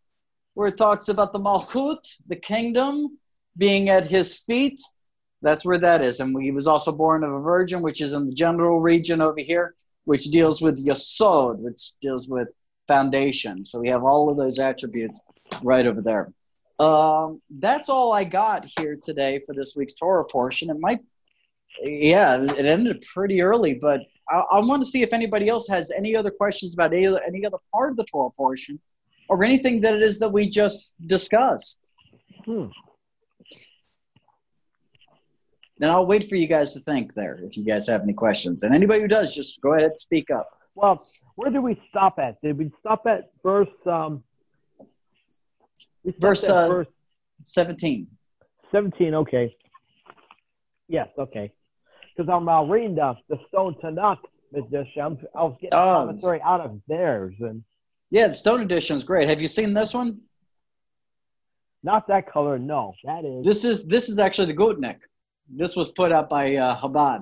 where 0.54 0.68
it 0.68 0.78
talks 0.78 1.08
about 1.08 1.32
the 1.32 1.40
Malchut, 1.40 2.18
the 2.28 2.36
kingdom, 2.36 3.18
being 3.58 3.90
at 3.90 4.06
his 4.06 4.38
feet. 4.38 4.82
That's 5.44 5.66
where 5.66 5.78
that 5.78 6.02
is. 6.02 6.22
And 6.22 6.42
he 6.42 6.52
was 6.52 6.68
also 6.68 6.92
born 6.92 7.24
of 7.24 7.32
a 7.34 7.40
virgin, 7.40 7.82
which 7.82 8.02
is 8.02 8.14
in 8.14 8.28
the 8.28 8.34
general 8.34 8.80
region 8.80 9.22
over 9.22 9.40
here, 9.40 9.76
which 10.06 10.24
deals 10.32 10.62
with 10.62 10.84
Yesod, 10.84 11.58
which 11.60 11.92
deals 12.02 12.30
with 12.30 12.48
foundation. 12.88 13.66
So 13.66 13.80
we 13.80 13.90
have 13.90 14.04
all 14.04 14.30
of 14.30 14.38
those 14.38 14.58
attributes 14.58 15.22
right 15.62 15.86
over 15.86 16.02
there. 16.02 16.32
Um, 16.80 17.42
that's 17.50 17.90
all 17.90 18.14
I 18.14 18.24
got 18.24 18.66
here 18.80 18.98
today 19.02 19.42
for 19.46 19.54
this 19.54 19.76
week's 19.76 19.94
Torah 19.94 20.26
portion. 20.26 20.70
It 20.70 20.80
might, 20.80 21.02
yeah, 21.82 22.42
it 22.42 22.66
ended 22.66 23.06
pretty 23.14 23.42
early, 23.42 23.74
but 23.74 24.02
I, 24.30 24.44
I 24.52 24.60
want 24.62 24.82
to 24.82 24.90
see 24.90 25.02
if 25.02 25.12
anybody 25.12 25.50
else 25.50 25.68
has 25.68 25.92
any 25.92 26.16
other 26.16 26.32
questions 26.32 26.74
about 26.74 26.94
any, 26.94 27.08
any 27.28 27.46
other 27.46 27.58
part 27.74 27.92
of 27.92 27.98
the 27.98 28.06
Torah 28.06 28.32
portion 28.32 28.80
or 29.28 29.44
anything 29.44 29.82
that 29.82 29.94
it 29.94 30.02
is 30.02 30.20
that 30.20 30.30
we 30.30 30.50
just 30.50 30.96
discussed. 31.06 31.80
Hmm. 32.46 32.68
Then 35.84 35.92
I'll 35.92 36.06
wait 36.06 36.30
for 36.30 36.38
you 36.38 36.48
guys 36.48 36.72
to 36.76 36.80
think 36.80 37.14
there 37.14 37.42
if 37.44 37.58
you 37.58 37.66
guys 37.66 37.88
have 37.90 38.04
any 38.04 38.14
questions. 38.14 38.64
And 38.64 38.74
anybody 38.74 39.02
who 39.02 39.08
does, 39.10 39.36
just 39.36 39.60
go 39.60 39.74
ahead 39.74 39.90
and 39.90 40.00
speak 40.00 40.32
up. 40.32 40.50
Well, 40.76 41.06
where 41.36 41.52
did 41.52 41.60
we 41.60 41.78
stop 41.90 42.20
at? 42.20 42.42
Did 42.42 42.58
we 42.58 42.72
stop 42.80 43.06
at 43.06 43.32
verse? 43.44 43.68
Um, 43.86 44.24
Verse, 46.20 46.46
uh, 46.46 46.70
verse 46.70 46.88
17. 47.44 48.08
17, 48.72 49.14
okay. 49.14 49.54
Yes, 50.88 51.10
okay. 51.18 51.52
Because 52.16 52.30
I'm 52.34 52.48
uh, 52.48 52.64
reading 52.64 52.96
the, 52.96 53.16
the 53.28 53.38
Stone 53.50 53.76
Tanakh, 53.84 54.20
Mr. 54.56 54.86
Shem. 54.94 55.18
I 55.36 55.44
was 55.44 55.58
getting 55.60 55.78
Oh. 55.78 56.06
commentary 56.08 56.42
out 56.42 56.62
of 56.62 56.80
theirs, 56.88 57.36
and 57.42 57.62
Yeah, 58.10 58.28
the 58.28 58.34
Stone 58.34 58.62
Edition 58.62 58.96
is 58.96 59.04
great. 59.04 59.28
Have 59.28 59.42
you 59.42 59.50
seen 59.50 59.74
this 59.74 59.94
one? 59.94 60.22
not 61.84 62.08
that 62.08 62.32
color, 62.32 62.58
no. 62.58 62.94
That 63.04 63.26
is. 63.26 63.44
This 63.44 63.66
is 63.66 63.84
this 63.86 64.08
is 64.08 64.18
actually 64.18 64.48
the 64.48 64.56
Gutnick. 64.58 65.00
This 65.50 65.76
was 65.76 65.90
put 65.90 66.12
up 66.12 66.30
by 66.30 66.56
uh, 66.56 66.78
Chabad. 66.80 67.22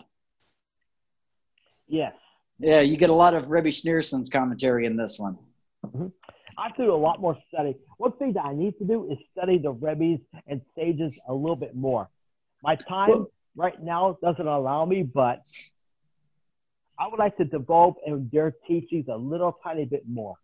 yes. 1.88 2.14
Yeah, 2.60 2.82
you 2.82 2.96
get 2.96 3.10
a 3.10 3.14
lot 3.14 3.34
of 3.34 3.50
Rebbe 3.50 3.70
Schneerson's 3.70 4.30
commentary 4.30 4.86
in 4.86 4.96
this 4.96 5.18
one. 5.18 5.36
I 5.84 6.68
have 6.68 6.76
to 6.76 6.84
do 6.86 6.94
a 6.94 6.96
lot 6.96 7.20
more 7.20 7.36
study. 7.52 7.76
One 7.98 8.12
thing 8.14 8.34
that 8.34 8.46
I 8.46 8.54
need 8.54 8.78
to 8.78 8.86
do 8.86 9.12
is 9.12 9.18
study 9.36 9.58
the 9.58 9.72
Rebbe's 9.72 10.20
and 10.46 10.62
sages 10.76 11.20
a 11.28 11.34
little 11.34 11.56
bit 11.56 11.76
more. 11.76 12.08
My 12.62 12.76
time 12.76 13.10
Well- 13.10 13.32
right 13.56 13.82
now 13.82 14.16
doesn't 14.22 14.48
allow 14.48 14.86
me, 14.86 15.02
but 15.02 15.44
I 17.00 17.08
would 17.08 17.18
like 17.18 17.36
to 17.38 17.46
develop 17.46 17.96
in 18.06 18.30
their 18.32 18.54
teachings 18.68 19.08
a 19.08 19.18
little 19.18 19.58
tiny 19.64 19.86
bit 19.86 20.04
more. 20.08 20.36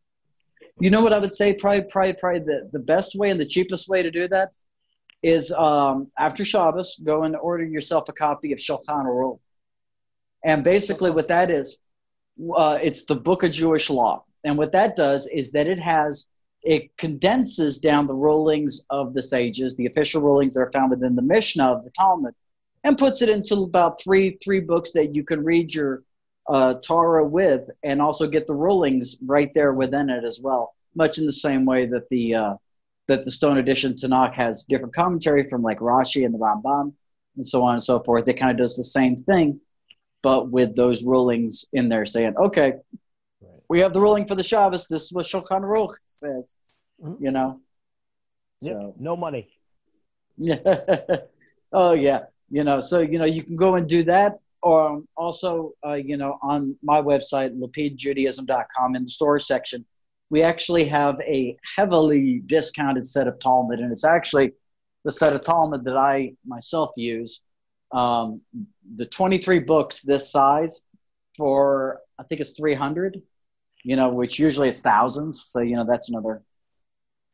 You 0.79 0.89
know 0.89 1.03
what 1.03 1.13
I 1.13 1.19
would 1.19 1.33
say? 1.33 1.53
Probably, 1.53 1.83
probably, 1.83 2.13
probably 2.13 2.39
the, 2.39 2.69
the 2.73 2.79
best 2.79 3.15
way 3.15 3.29
and 3.29 3.39
the 3.39 3.45
cheapest 3.45 3.87
way 3.87 4.01
to 4.01 4.09
do 4.09 4.27
that 4.29 4.53
is 5.27 5.51
um, 5.51 6.09
after 6.17 6.45
Shabbos, 6.45 7.01
go 7.03 7.23
and 7.23 7.35
order 7.35 7.65
yourself 7.65 8.07
a 8.07 8.13
copy 8.13 8.53
of 8.53 8.59
Shulchan 8.59 9.05
Aruch. 9.05 9.39
And 10.45 10.63
basically, 10.63 11.11
what 11.11 11.27
that 11.27 11.51
is, 11.51 11.79
uh, 12.55 12.79
it's 12.81 13.03
the 13.05 13.15
book 13.15 13.43
of 13.43 13.51
Jewish 13.51 13.89
law. 13.89 14.23
And 14.45 14.57
what 14.57 14.71
that 14.71 14.95
does 14.95 15.27
is 15.27 15.51
that 15.51 15.67
it 15.67 15.79
has, 15.79 16.29
it 16.63 16.95
condenses 16.95 17.79
down 17.79 18.07
the 18.07 18.13
rulings 18.13 18.85
of 18.89 19.13
the 19.13 19.21
sages, 19.21 19.75
the 19.75 19.87
official 19.87 20.21
rulings 20.21 20.53
that 20.53 20.61
are 20.61 20.71
found 20.71 20.91
within 20.91 21.15
the 21.15 21.21
Mishnah 21.21 21.73
of 21.73 21.83
the 21.83 21.91
Talmud, 21.91 22.33
and 22.85 22.97
puts 22.97 23.21
it 23.21 23.27
into 23.29 23.55
about 23.63 23.99
three 24.01 24.37
three 24.41 24.61
books 24.61 24.91
that 24.91 25.13
you 25.13 25.23
can 25.25 25.43
read 25.43 25.75
your 25.75 26.03
uh, 26.47 26.75
Torah 26.75 27.27
with, 27.27 27.63
and 27.83 28.01
also 28.01 28.27
get 28.27 28.47
the 28.47 28.55
rulings 28.55 29.17
right 29.25 29.53
there 29.53 29.73
within 29.73 30.09
it 30.09 30.23
as 30.23 30.39
well. 30.41 30.73
Much 30.95 31.17
in 31.17 31.25
the 31.25 31.33
same 31.33 31.65
way 31.65 31.85
that 31.85 32.07
the 32.09 32.35
uh, 32.35 32.53
that 33.07 33.23
the 33.23 33.31
Stone 33.31 33.57
Edition 33.57 33.93
Tanakh 33.93 34.33
has 34.33 34.65
different 34.67 34.93
commentary 34.93 35.43
from 35.43 35.61
like 35.63 35.79
Rashi 35.79 36.25
and 36.25 36.33
the 36.33 36.37
Rambam 36.39 36.93
and 37.37 37.47
so 37.47 37.63
on 37.63 37.73
and 37.75 37.83
so 37.83 37.99
forth. 38.03 38.27
It 38.27 38.33
kind 38.33 38.51
of 38.51 38.57
does 38.57 38.75
the 38.75 38.83
same 38.83 39.15
thing, 39.15 39.59
but 40.21 40.49
with 40.51 40.75
those 40.75 41.03
rulings 41.03 41.65
in 41.73 41.87
there, 41.89 42.05
saying, 42.05 42.35
"Okay, 42.37 42.73
Right. 43.41 43.61
we 43.69 43.79
have 43.79 43.93
the 43.93 44.01
ruling 44.01 44.25
for 44.25 44.35
the 44.35 44.43
Shabbos. 44.43 44.87
This 44.87 45.03
is 45.05 45.13
what 45.13 45.25
Shulchan 45.25 45.61
Aruch 45.61 45.95
says." 46.07 46.53
Mhm. 47.01 47.17
You 47.21 47.31
know. 47.31 47.61
Yep, 48.61 48.73
So 48.73 48.95
no 48.99 49.15
money. 49.15 49.49
yeah. 50.37 50.57
oh 51.71 51.93
yeah. 51.93 52.25
You 52.49 52.63
know, 52.63 52.79
so 52.79 52.99
you 52.99 53.19
know 53.19 53.25
you 53.25 53.43
can 53.43 53.55
go 53.55 53.75
and 53.75 53.87
do 53.87 54.03
that, 54.03 54.39
or 54.63 54.89
um, 54.89 55.07
also 55.15 55.73
uh, 55.85 55.93
you 55.93 56.17
know 56.17 56.39
on 56.41 56.77
my 56.81 57.01
website 57.01 57.51
lapidjudaism.com 57.57 58.95
in 58.95 59.03
the 59.03 59.09
store 59.09 59.37
section, 59.39 59.85
we 60.29 60.41
actually 60.41 60.85
have 60.85 61.19
a 61.21 61.57
heavily 61.75 62.41
discounted 62.45 63.05
set 63.05 63.27
of 63.27 63.39
Talmud, 63.39 63.79
and 63.79 63.91
it's 63.91 64.03
actually 64.05 64.53
the 65.05 65.11
set 65.11 65.33
of 65.33 65.43
Talmud 65.43 65.85
that 65.85 65.97
I 65.97 66.33
myself 66.45 66.91
use. 66.97 67.43
Um, 67.91 68.41
the 68.95 69.05
23 69.05 69.59
books 69.59 70.01
this 70.01 70.29
size 70.29 70.85
for 71.37 72.01
I 72.19 72.23
think 72.23 72.41
it's 72.41 72.57
300. 72.57 73.21
You 73.83 73.95
know, 73.95 74.09
which 74.09 74.37
usually 74.37 74.67
is 74.69 74.81
thousands. 74.81 75.45
So 75.45 75.61
you 75.61 75.75
know 75.75 75.85
that's 75.85 76.09
another 76.09 76.41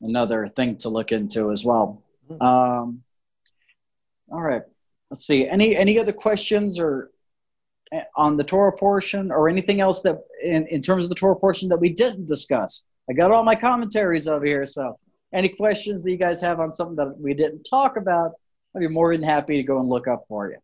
another 0.01 0.45
thing 0.45 0.77
to 0.77 0.89
look 0.89 1.11
into 1.11 1.51
as 1.51 1.65
well. 1.65 2.03
Um, 2.41 3.03
all 4.31 4.41
right. 4.41 4.63
Let's 5.09 5.25
see. 5.25 5.47
Any 5.47 5.75
any 5.75 5.99
other 5.99 6.11
questions 6.11 6.79
or 6.79 7.11
on 8.15 8.37
the 8.37 8.43
Torah 8.43 8.75
portion 8.75 9.31
or 9.31 9.49
anything 9.49 9.81
else 9.81 10.01
that 10.01 10.17
in, 10.43 10.67
in 10.67 10.81
terms 10.81 11.05
of 11.05 11.09
the 11.09 11.15
Torah 11.15 11.35
portion 11.35 11.69
that 11.69 11.77
we 11.79 11.89
didn't 11.89 12.27
discuss? 12.27 12.85
I 13.09 13.13
got 13.13 13.31
all 13.31 13.43
my 13.43 13.55
commentaries 13.55 14.27
over 14.27 14.45
here. 14.45 14.65
So 14.65 14.97
any 15.33 15.49
questions 15.49 16.03
that 16.03 16.11
you 16.11 16.17
guys 16.17 16.41
have 16.41 16.59
on 16.59 16.71
something 16.71 16.95
that 16.95 17.17
we 17.19 17.33
didn't 17.33 17.63
talk 17.63 17.97
about, 17.97 18.31
I'd 18.75 18.79
be 18.79 18.87
more 18.87 19.13
than 19.15 19.23
happy 19.23 19.57
to 19.57 19.63
go 19.63 19.79
and 19.79 19.87
look 19.87 20.07
up 20.07 20.23
for 20.27 20.49
you. 20.51 20.57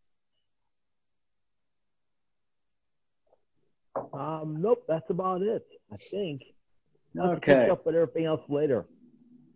Um, 4.13 4.61
nope, 4.61 4.83
that's 4.87 5.09
about 5.09 5.41
it. 5.41 5.65
I 5.91 5.95
think. 5.95 6.41
I'll 7.19 7.29
have 7.29 7.41
to 7.41 7.51
Okay. 7.51 7.61
catch 7.61 7.69
up 7.71 7.85
with 7.85 7.95
everything 7.95 8.25
else 8.25 8.41
later. 8.47 8.85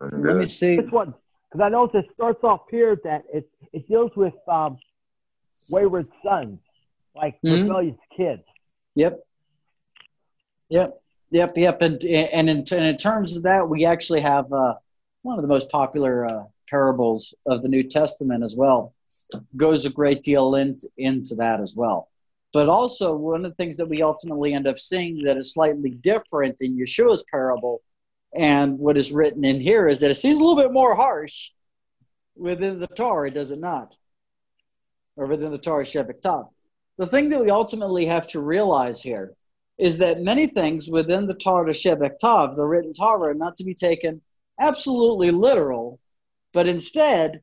Let 0.01 0.35
me 0.35 0.45
see. 0.45 0.75
This 0.77 0.91
one, 0.91 1.13
because 1.51 1.63
I 1.63 1.69
know 1.69 1.85
it 1.85 2.05
starts 2.13 2.43
off 2.43 2.61
here 2.69 2.97
that 3.03 3.23
it 3.33 3.49
it 3.71 3.87
deals 3.87 4.11
with 4.15 4.33
um, 4.47 4.77
wayward 5.69 6.07
sons, 6.23 6.59
like 7.15 7.39
Mhm. 7.43 7.63
rebellious 7.63 7.97
kids. 8.15 8.43
Yep. 8.95 9.25
Yep. 10.69 10.99
Yep, 11.31 11.57
yep, 11.57 11.81
and 11.81 12.03
and 12.03 12.47
in, 12.49 12.57
and 12.71 12.85
in 12.85 12.97
terms 12.97 13.35
of 13.35 13.43
that, 13.43 13.67
we 13.67 13.85
actually 13.85 14.21
have 14.21 14.53
uh, 14.53 14.75
one 15.23 15.39
of 15.39 15.41
the 15.41 15.47
most 15.47 15.71
popular 15.71 16.27
uh, 16.27 16.43
parables 16.69 17.33
of 17.47 17.63
the 17.63 17.69
New 17.69 17.81
Testament 17.83 18.43
as 18.43 18.55
well. 18.55 18.93
Goes 19.57 19.85
a 19.85 19.89
great 19.89 20.21
deal 20.21 20.53
in, 20.53 20.79
into 20.95 21.33
that 21.35 21.59
as 21.59 21.75
well. 21.75 22.09
But 22.51 22.69
also, 22.69 23.15
one 23.15 23.45
of 23.45 23.51
the 23.51 23.55
things 23.55 23.77
that 23.77 23.89
we 23.89 24.03
ultimately 24.03 24.53
end 24.53 24.67
up 24.67 24.77
seeing 24.77 25.23
that 25.23 25.37
is 25.37 25.53
slightly 25.53 25.89
different 25.89 26.61
in 26.61 26.77
Yeshua's 26.77 27.23
parable 27.31 27.81
and 28.35 28.77
what 28.77 28.97
is 28.97 29.11
written 29.11 29.43
in 29.43 29.59
here 29.59 29.87
is 29.87 29.99
that 29.99 30.11
it 30.11 30.15
seems 30.15 30.39
a 30.39 30.43
little 30.43 30.61
bit 30.61 30.71
more 30.71 30.95
harsh 30.95 31.49
within 32.35 32.79
the 32.79 32.87
Torah, 32.87 33.31
does 33.31 33.51
it 33.51 33.59
not? 33.59 33.95
Or 35.15 35.25
within 35.27 35.51
the 35.51 35.57
Torah 35.57 35.83
Shebek 35.83 36.21
The 37.03 37.09
thing 37.09 37.27
that 37.31 37.41
we 37.41 37.49
ultimately 37.49 38.05
have 38.05 38.27
to 38.27 38.39
realize 38.39 39.01
here 39.01 39.33
is 39.77 39.97
that 39.97 40.21
many 40.21 40.47
things 40.47 40.89
within 40.89 41.27
the 41.27 41.33
Torah 41.33 41.73
Shebiktav, 41.73 42.55
the 42.55 42.63
written 42.63 42.93
Torah, 42.93 43.31
are 43.31 43.33
not 43.33 43.57
to 43.57 43.65
be 43.65 43.75
taken 43.75 44.21
absolutely 44.57 45.29
literal, 45.29 45.99
but 46.53 46.65
instead 46.65 47.41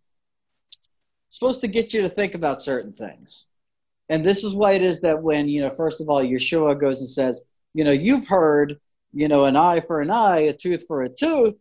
supposed 1.29 1.61
to 1.61 1.69
get 1.69 1.93
you 1.93 2.01
to 2.01 2.09
think 2.09 2.35
about 2.35 2.63
certain 2.63 2.95
things. 2.95 3.49
And 4.09 4.25
this 4.25 4.45
is 4.45 4.55
why 4.55 4.73
it 4.73 4.83
is 4.83 5.03
that 5.03 5.23
when, 5.23 5.47
you 5.47 5.61
know, 5.61 5.71
first 5.71 6.01
of 6.01 6.09
all, 6.09 6.23
Yeshua 6.23 6.81
goes 6.81 7.01
and 7.01 7.09
says, 7.11 7.43
you 7.75 7.85
know, 7.85 7.91
you've 7.91 8.29
heard, 8.29 8.81
you 9.13 9.29
know, 9.29 9.45
an 9.45 9.57
eye 9.57 9.81
for 9.81 10.01
an 10.01 10.11
eye, 10.11 10.39
a 10.39 10.55
tooth 10.55 10.87
for 10.89 11.03
a 11.03 11.11
tooth, 11.11 11.55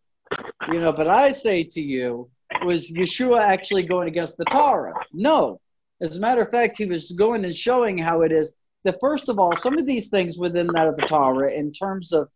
you 0.72 0.80
know, 0.80 0.94
but 0.94 1.10
I 1.10 1.34
say 1.34 1.66
to 1.66 1.82
you, 1.82 2.30
was 2.64 2.94
Yeshua 2.94 3.42
actually 3.42 3.84
going 3.84 4.08
against 4.08 4.38
the 4.38 4.46
Torah? 4.46 4.94
No. 5.12 5.60
As 6.02 6.16
a 6.16 6.20
matter 6.20 6.42
of 6.42 6.52
fact, 6.52 6.78
he 6.78 6.86
was 6.86 7.12
going 7.12 7.44
and 7.44 7.56
showing 7.56 7.98
how 7.98 8.22
it 8.22 8.32
is 8.32 8.56
that, 8.86 8.98
first 9.02 9.28
of 9.28 9.38
all, 9.40 9.56
some 9.56 9.78
of 9.78 9.86
these 9.86 10.10
things 10.10 10.38
within 10.38 10.68
that 10.68 10.88
of 10.88 10.96
the 10.96 11.06
Torah, 11.06 11.52
in 11.52 11.72
terms 11.72 12.14
of 12.14 12.30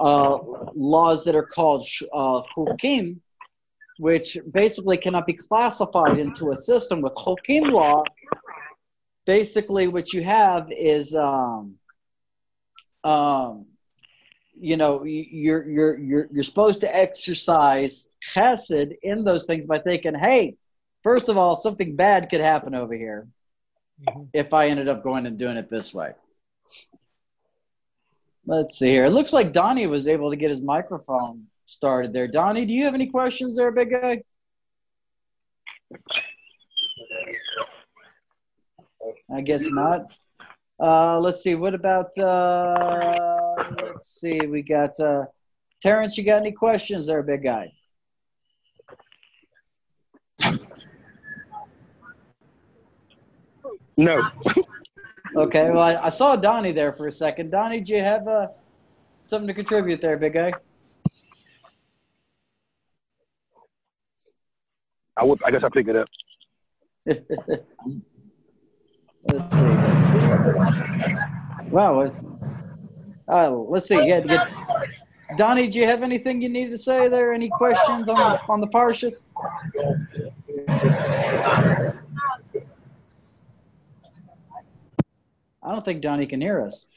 uh, 0.00 0.38
laws 0.74 1.24
that 1.24 1.36
are 1.36 1.44
called 1.44 1.86
uh, 2.14 2.40
chukim, 2.54 3.18
which 3.98 4.38
basically 4.52 4.96
cannot 4.96 5.26
be 5.26 5.34
classified 5.34 6.18
into 6.18 6.52
a 6.52 6.56
system 6.56 7.02
with 7.02 7.12
chukim 7.14 7.70
law. 7.70 8.02
Basically, 9.26 9.88
what 9.88 10.14
you 10.14 10.22
have 10.22 10.68
is, 10.70 11.14
um, 11.14 11.74
um, 13.04 13.66
you 14.58 14.78
know, 14.78 15.04
you're 15.04 15.68
you're 15.68 15.98
you're 15.98 16.28
you're 16.32 16.42
supposed 16.42 16.80
to 16.80 16.96
exercise 16.96 18.08
chesed 18.26 18.96
in 19.02 19.24
those 19.24 19.44
things 19.44 19.66
by 19.66 19.78
thinking, 19.78 20.14
hey, 20.14 20.56
first 21.02 21.28
of 21.28 21.36
all, 21.36 21.56
something 21.56 21.96
bad 21.96 22.28
could 22.28 22.40
happen 22.40 22.74
over 22.74 22.94
here 22.94 23.28
mm-hmm. 24.06 24.24
if 24.32 24.54
I 24.54 24.68
ended 24.68 24.88
up 24.88 25.02
going 25.02 25.26
and 25.26 25.38
doing 25.38 25.56
it 25.56 25.68
this 25.68 25.94
way. 25.94 26.12
Let's 28.46 28.78
see 28.78 28.88
here. 28.88 29.04
It 29.04 29.10
looks 29.10 29.32
like 29.32 29.52
Donnie 29.52 29.86
was 29.86 30.08
able 30.08 30.30
to 30.30 30.36
get 30.36 30.50
his 30.50 30.62
microphone 30.62 31.46
started 31.66 32.12
there. 32.12 32.26
Donnie, 32.26 32.66
do 32.66 32.72
you 32.72 32.84
have 32.84 32.94
any 32.94 33.06
questions 33.06 33.56
there, 33.56 33.70
big 33.70 33.90
guy? 33.90 34.22
I 39.32 39.40
guess 39.40 39.62
not. 39.70 40.06
Uh, 40.80 41.20
let's 41.20 41.42
see. 41.42 41.54
What 41.54 41.74
about? 41.74 42.16
Uh, 42.18 43.54
let's 43.84 44.20
see. 44.20 44.40
We 44.40 44.62
got 44.62 44.98
uh, 44.98 45.26
Terrence. 45.82 46.16
You 46.16 46.24
got 46.24 46.40
any 46.40 46.52
questions 46.52 47.06
there, 47.06 47.22
big 47.22 47.42
guy? 47.42 47.72
No. 53.96 54.22
Okay, 55.36 55.70
well, 55.70 55.80
I, 55.80 56.06
I, 56.06 56.08
saw 56.08 56.34
Donnie 56.34 56.72
there 56.72 56.92
for 56.92 57.06
a 57.06 57.12
second. 57.12 57.50
Donnie, 57.50 57.80
do 57.80 57.94
you 57.94 58.02
have 58.02 58.26
uh, 58.26 58.48
something 59.26 59.46
to 59.46 59.54
contribute 59.54 60.00
there, 60.00 60.16
big 60.16 60.32
guy? 60.32 60.52
I 65.16 65.24
would. 65.24 65.40
I 65.44 65.50
guess 65.50 65.60
I'll 65.62 65.70
pick 65.70 65.86
it 65.86 65.96
up. 65.96 66.08
let's 69.32 69.52
see. 69.52 69.58
Wow. 71.70 72.06
Uh, 73.28 73.50
let's 73.50 73.86
see. 73.86 74.04
Yeah, 74.06 74.20
get, 74.20 74.48
Donnie, 75.36 75.68
do 75.68 75.78
you 75.78 75.86
have 75.86 76.02
anything 76.02 76.42
you 76.42 76.48
need 76.48 76.70
to 76.70 76.78
say 76.78 77.08
there? 77.08 77.32
Any 77.32 77.48
questions 77.50 78.08
on 78.08 78.16
the 78.16 78.40
on 78.48 78.60
the 78.60 78.66
Parshas? 78.66 79.26
I 85.70 85.72
don't 85.72 85.84
think 85.84 86.02
Donnie 86.02 86.26
can 86.26 86.40
hear 86.40 86.60
us. 86.62 86.88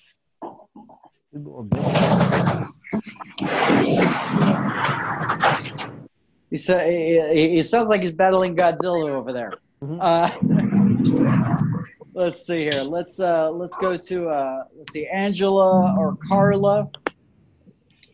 He, 6.50 6.58
sa- 6.58 6.80
he, 6.80 7.50
he 7.52 7.62
sounds 7.62 7.88
like 7.90 8.02
he's 8.02 8.14
battling 8.14 8.56
Godzilla 8.56 9.12
over 9.12 9.32
there. 9.32 9.54
Mm-hmm. 9.84 10.00
Uh, 10.02 10.28
let's 12.16 12.48
see 12.48 12.64
here. 12.64 12.82
Let's 12.82 13.20
uh, 13.20 13.52
let's 13.52 13.76
go 13.76 13.96
to 13.96 14.30
uh, 14.30 14.64
let's 14.76 14.92
see 14.92 15.06
Angela 15.06 15.96
or 15.96 16.18
Carla. 16.28 16.90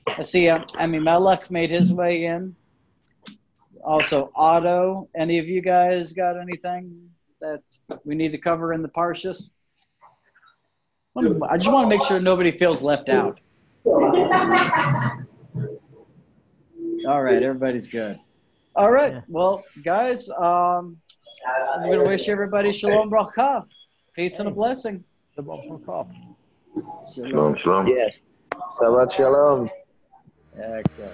I 0.09 0.21
see 0.23 0.49
uh, 0.49 0.65
I 0.75 0.87
mean 0.87 1.05
Melech 1.05 1.49
made 1.49 1.69
his 1.69 1.93
way 1.93 2.25
in. 2.25 2.53
Also 3.81 4.29
Otto. 4.35 5.07
Any 5.15 5.37
of 5.37 5.47
you 5.47 5.61
guys 5.61 6.11
got 6.11 6.37
anything 6.37 7.09
that 7.39 7.61
we 8.03 8.13
need 8.13 8.33
to 8.33 8.37
cover 8.37 8.73
in 8.73 8.81
the 8.81 8.89
Parshas? 8.89 9.51
I 11.49 11.57
just 11.57 11.71
want 11.71 11.89
to 11.89 11.97
make 11.97 12.03
sure 12.03 12.19
nobody 12.19 12.51
feels 12.51 12.81
left 12.81 13.09
out. 13.09 13.39
All 17.07 17.23
right, 17.23 17.41
everybody's 17.41 17.87
good. 17.87 18.19
All 18.75 18.91
right, 18.91 19.21
well, 19.27 19.63
guys, 19.83 20.29
um, 20.29 20.97
I'm 21.73 21.83
going 21.83 22.03
to 22.03 22.09
wish 22.09 22.29
everybody 22.29 22.71
shalom 22.71 23.09
bracha, 23.09 23.65
peace 24.13 24.39
and 24.39 24.47
a 24.47 24.51
blessing. 24.51 25.03
Shalom, 25.35 25.81
shalom. 27.57 27.87
Yes. 27.87 28.21
Shabbat 28.79 29.13
shalom. 29.13 29.69
Excellent. 30.57 31.11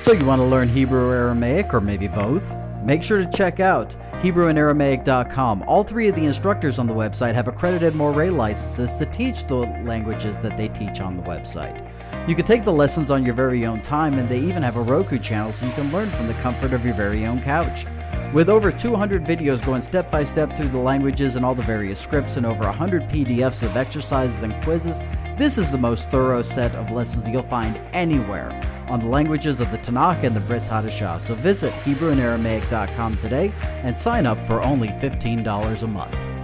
So 0.00 0.12
you 0.12 0.24
want 0.24 0.40
to 0.40 0.46
learn 0.46 0.68
Hebrew 0.68 1.08
or 1.08 1.14
Aramaic, 1.14 1.72
or 1.72 1.80
maybe 1.80 2.08
both? 2.08 2.44
Make 2.86 3.02
sure 3.02 3.18
to 3.18 3.28
check 3.36 3.58
out 3.58 3.96
HebrewandAramaic.com. 4.22 5.64
All 5.66 5.82
three 5.82 6.06
of 6.06 6.14
the 6.14 6.24
instructors 6.24 6.78
on 6.78 6.86
the 6.86 6.94
website 6.94 7.34
have 7.34 7.48
accredited 7.48 7.96
Moray 7.96 8.30
licenses 8.30 8.94
to 8.98 9.06
teach 9.06 9.44
the 9.48 9.56
languages 9.56 10.36
that 10.36 10.56
they 10.56 10.68
teach 10.68 11.00
on 11.00 11.16
the 11.16 11.22
website. 11.24 11.84
You 12.28 12.36
can 12.36 12.44
take 12.44 12.62
the 12.62 12.72
lessons 12.72 13.10
on 13.10 13.24
your 13.24 13.34
very 13.34 13.66
own 13.66 13.80
time, 13.80 14.20
and 14.20 14.28
they 14.28 14.38
even 14.38 14.62
have 14.62 14.76
a 14.76 14.80
Roku 14.80 15.18
channel 15.18 15.52
so 15.52 15.66
you 15.66 15.72
can 15.72 15.90
learn 15.90 16.08
from 16.10 16.28
the 16.28 16.34
comfort 16.34 16.72
of 16.72 16.84
your 16.84 16.94
very 16.94 17.26
own 17.26 17.42
couch. 17.42 17.86
With 18.32 18.48
over 18.48 18.70
200 18.70 19.24
videos 19.24 19.64
going 19.66 19.82
step 19.82 20.08
by 20.08 20.22
step 20.22 20.56
through 20.56 20.68
the 20.68 20.78
languages 20.78 21.34
and 21.34 21.44
all 21.44 21.56
the 21.56 21.62
various 21.64 21.98
scripts, 21.98 22.36
and 22.36 22.46
over 22.46 22.62
100 22.66 23.08
PDFs 23.08 23.64
of 23.64 23.76
exercises 23.76 24.44
and 24.44 24.54
quizzes, 24.62 25.02
this 25.36 25.58
is 25.58 25.72
the 25.72 25.78
most 25.78 26.08
thorough 26.12 26.42
set 26.42 26.72
of 26.76 26.92
lessons 26.92 27.28
you'll 27.28 27.42
find 27.42 27.80
anywhere 27.92 28.52
on 28.88 29.00
the 29.00 29.06
languages 29.06 29.60
of 29.60 29.70
the 29.70 29.78
Tanakh 29.78 30.22
and 30.22 30.34
the 30.34 30.40
Brit 30.40 30.62
Hadashah. 30.62 31.20
So 31.20 31.34
visit 31.34 31.72
HebrewandAramaic.com 31.84 33.16
today 33.18 33.52
and 33.82 33.98
sign 33.98 34.26
up 34.26 34.44
for 34.46 34.62
only 34.62 34.88
$15 34.88 35.82
a 35.82 35.86
month. 35.86 36.35